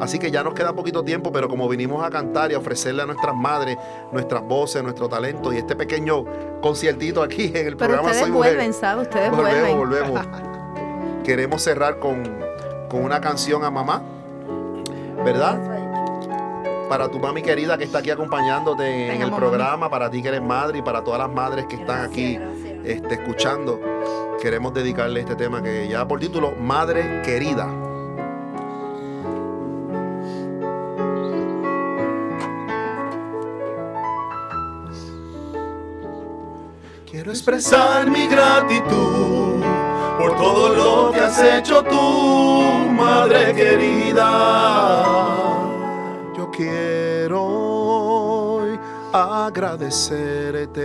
Así 0.00 0.18
que 0.18 0.30
ya 0.30 0.42
nos 0.42 0.54
queda 0.54 0.74
poquito 0.74 1.02
tiempo, 1.02 1.32
pero 1.32 1.48
como 1.48 1.68
vinimos 1.68 2.04
a 2.04 2.10
cantar 2.10 2.50
y 2.50 2.54
a 2.54 2.58
ofrecerle 2.58 3.02
a 3.02 3.06
nuestras 3.06 3.34
madres 3.34 3.78
nuestras 4.12 4.42
voces, 4.42 4.82
nuestro 4.82 5.08
talento 5.08 5.52
y 5.52 5.56
este 5.56 5.76
pequeño 5.76 6.24
conciertito 6.60 7.22
aquí 7.22 7.52
en 7.54 7.68
el 7.68 7.76
programa 7.76 8.10
ustedes 8.10 8.30
vuelven, 8.30 8.72
¿sabes? 8.72 9.08
Ustedes 9.08 9.30
vuelven. 9.30 9.78
Volvemos, 9.78 10.26
Queremos 11.24 11.62
cerrar 11.62 12.00
con 12.00 12.43
con 12.88 13.04
una 13.04 13.20
canción 13.20 13.64
a 13.64 13.70
mamá, 13.70 14.02
¿verdad? 15.24 16.88
Para 16.88 17.08
tu 17.08 17.18
mami 17.18 17.42
querida 17.42 17.78
que 17.78 17.84
está 17.84 17.98
aquí 17.98 18.10
acompañándote 18.10 19.14
en 19.14 19.22
el 19.22 19.32
programa, 19.32 19.88
para 19.90 20.10
ti 20.10 20.22
que 20.22 20.28
eres 20.28 20.42
madre 20.42 20.78
y 20.78 20.82
para 20.82 21.02
todas 21.02 21.20
las 21.20 21.30
madres 21.30 21.66
que 21.66 21.76
están 21.76 22.04
aquí 22.04 22.38
este, 22.84 23.14
escuchando, 23.14 23.80
queremos 24.40 24.74
dedicarle 24.74 25.20
este 25.20 25.34
tema 25.34 25.62
que 25.62 25.88
ya 25.88 26.06
por 26.06 26.20
título 26.20 26.52
Madre 26.52 27.22
Querida. 27.22 27.68
Quiero 37.10 37.30
expresar 37.30 38.10
mi 38.10 38.26
gratitud 38.26 39.53
por 40.24 40.36
todo 40.38 40.68
lo 40.74 41.12
que 41.12 41.20
has 41.20 41.38
hecho 41.38 41.82
tú, 41.82 42.62
madre 42.96 43.54
querida. 43.54 44.30
Yo 46.34 46.50
quiero 46.50 47.42
hoy 47.42 48.78
agradecerte. 49.12 50.80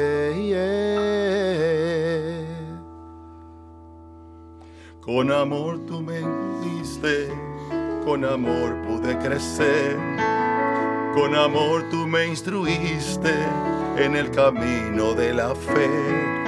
Con 4.99 5.31
amor 5.31 5.79
tú 5.87 6.01
me 6.01 6.19
diste, 6.61 7.29
con 8.03 8.25
amor 8.25 8.75
pude 8.85 9.17
crecer, 9.19 9.95
con 11.15 11.33
amor 11.33 11.85
tú 11.89 12.05
me 12.05 12.27
instruiste 12.27 13.33
en 13.95 14.17
el 14.17 14.29
camino 14.31 15.13
de 15.13 15.33
la 15.33 15.55
fe 15.55 16.38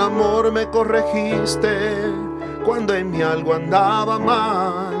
amor 0.00 0.52
me 0.52 0.68
corregiste 0.68 2.12
cuando 2.64 2.94
en 2.94 3.10
mí 3.10 3.22
algo 3.22 3.54
andaba 3.54 4.18
mal 4.18 4.94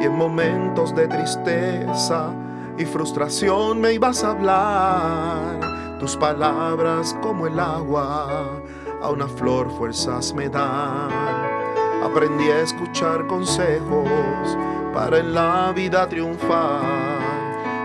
y 0.00 0.04
en 0.04 0.16
momentos 0.16 0.94
de 0.94 1.08
tristeza 1.08 2.32
y 2.78 2.84
frustración 2.84 3.80
me 3.80 3.92
ibas 3.92 4.24
a 4.24 4.30
hablar. 4.30 5.98
Tus 5.98 6.16
palabras 6.16 7.16
como 7.22 7.46
el 7.46 7.58
agua 7.58 8.62
a 9.02 9.08
una 9.10 9.28
flor 9.28 9.70
fuerzas 9.76 10.32
me 10.34 10.48
dan. 10.48 11.10
Aprendí 12.02 12.50
a 12.50 12.60
escuchar 12.60 13.26
consejos 13.26 14.08
para 14.94 15.18
en 15.18 15.34
la 15.34 15.72
vida 15.74 16.08
triunfar. 16.08 16.80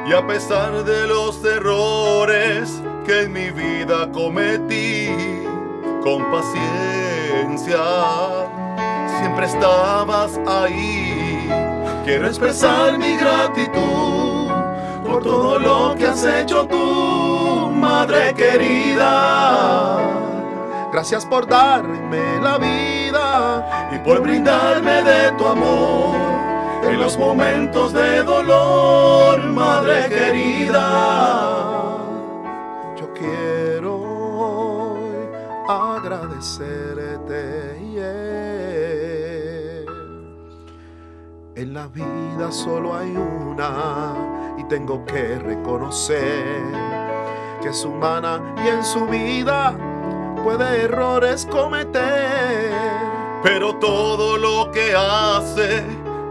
Y 0.07 0.13
a 0.13 0.25
pesar 0.25 0.83
de 0.83 1.07
los 1.07 1.43
errores 1.43 2.81
que 3.05 3.23
en 3.23 3.33
mi 3.33 3.49
vida 3.49 4.11
cometí, 4.11 5.44
con 6.05 6.23
paciencia. 6.31 7.83
Siempre 9.19 9.47
estabas 9.47 10.39
ahí. 10.45 11.49
Quiero 12.05 12.27
expresar 12.27 12.99
mi 12.99 13.17
gratitud 13.17 14.51
por 15.03 15.23
todo 15.23 15.57
lo 15.57 15.95
que 15.95 16.05
has 16.05 16.23
hecho 16.23 16.67
tú, 16.67 17.71
madre 17.73 18.35
querida. 18.35 19.97
Gracias 20.91 21.25
por 21.25 21.47
darme 21.47 22.39
la 22.39 22.59
vida 22.59 23.89
y 23.91 23.97
por 23.97 24.21
brindarme 24.21 25.01
de 25.01 25.31
tu 25.31 25.47
amor 25.47 26.15
en 26.83 26.99
los 26.99 27.17
momentos 27.17 27.93
de 27.93 28.21
dolor, 28.21 29.43
madre 29.43 30.07
querida. 30.07 31.94
En 41.55 41.73
la 41.73 41.87
vida 41.87 42.51
solo 42.51 42.95
hay 42.95 43.15
una 43.15 44.55
y 44.57 44.63
tengo 44.65 45.05
que 45.05 45.39
reconocer 45.39 46.61
que 47.61 47.69
es 47.69 47.85
humana 47.85 48.41
y 48.63 48.67
en 48.67 48.83
su 48.83 49.05
vida 49.07 49.77
puede 50.43 50.83
errores 50.83 51.45
cometer. 51.45 52.71
Pero 53.41 53.75
todo 53.77 54.37
lo 54.37 54.71
que 54.71 54.93
hace 54.93 55.83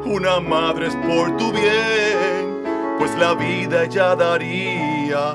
una 0.05 0.39
madre 0.39 0.89
es 0.89 0.97
por 0.97 1.35
tu 1.39 1.51
bien, 1.51 2.63
pues 2.99 3.17
la 3.19 3.35
vida 3.35 3.87
ya 3.87 4.15
daría 4.15 5.35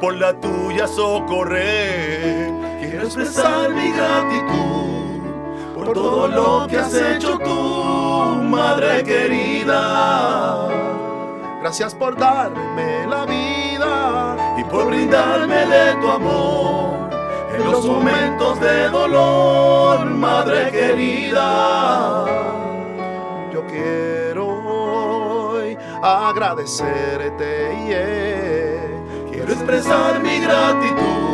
por 0.00 0.14
la 0.14 0.38
tuya 0.38 0.86
socorrer 0.86 2.49
Expresar 3.02 3.70
mi 3.70 3.90
gratitud 3.92 5.20
por 5.74 5.92
todo 5.92 6.28
lo 6.28 6.66
que 6.68 6.78
has 6.78 6.94
hecho 6.94 7.38
tú, 7.38 8.42
madre 8.44 9.02
querida. 9.04 10.68
Gracias 11.60 11.94
por 11.94 12.16
darme 12.16 13.06
la 13.06 13.26
vida 13.26 14.54
y 14.58 14.64
por 14.64 14.86
brindarme 14.86 15.66
de 15.66 15.94
tu 16.00 16.10
amor 16.10 17.10
en 17.54 17.64
los 17.64 17.84
momentos 17.86 18.60
de 18.60 18.88
dolor, 18.88 20.04
madre 20.06 20.70
querida. 20.70 22.24
Yo 23.52 23.66
quiero 23.66 24.60
agradecerte 26.02 27.74
y 27.74 27.88
yeah. 27.88 29.30
quiero 29.30 29.52
expresar 29.52 30.20
mi 30.20 30.40
gratitud 30.40 31.29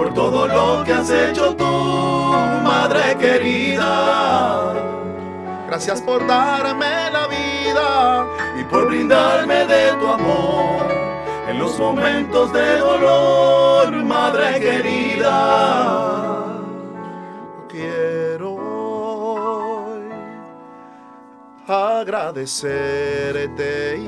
por 0.00 0.14
todo 0.14 0.48
lo 0.48 0.82
que 0.82 0.94
has 0.94 1.10
hecho 1.10 1.54
tú, 1.54 1.66
madre 2.64 3.14
querida. 3.18 4.72
Gracias 5.66 6.00
por 6.00 6.26
darme 6.26 7.10
la 7.12 7.26
vida 7.26 8.26
y 8.58 8.64
por 8.64 8.86
brindarme 8.86 9.66
de 9.66 9.92
tu 10.00 10.06
amor 10.06 10.86
en 11.50 11.58
los 11.58 11.78
momentos 11.78 12.50
de 12.50 12.78
dolor, 12.78 13.92
madre 14.04 14.58
querida. 14.58 16.46
Quiero 17.68 18.56
agradecerte. 21.68 23.98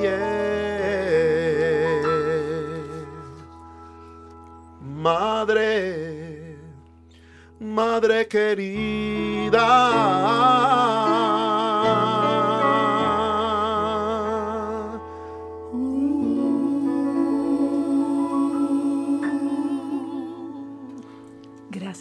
Madre, 5.03 6.57
madre 7.59 8.28
querida. 8.28 9.68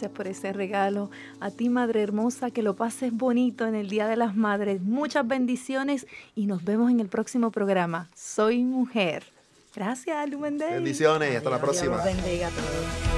por 0.08 0.26
ese 0.26 0.52
regalo. 0.52 1.10
A 1.40 1.50
ti, 1.50 1.68
Madre 1.68 2.02
Hermosa, 2.02 2.50
que 2.50 2.62
lo 2.62 2.76
pases 2.76 3.12
bonito 3.12 3.66
en 3.66 3.74
el 3.74 3.88
Día 3.88 4.06
de 4.06 4.16
las 4.16 4.36
Madres. 4.36 4.82
Muchas 4.82 5.26
bendiciones 5.26 6.06
y 6.34 6.46
nos 6.46 6.64
vemos 6.64 6.90
en 6.90 7.00
el 7.00 7.08
próximo 7.08 7.50
programa. 7.50 8.08
Soy 8.14 8.62
mujer. 8.62 9.31
Gracias, 9.74 10.28
Lumen 10.28 10.58
Day. 10.58 10.74
Bendiciones 10.74 11.32
y 11.32 11.36
hasta 11.36 11.50
la 11.50 11.60
próxima. 11.60 12.02
Bendiga 12.04 12.48
a 12.48 12.50
todos. 12.50 13.12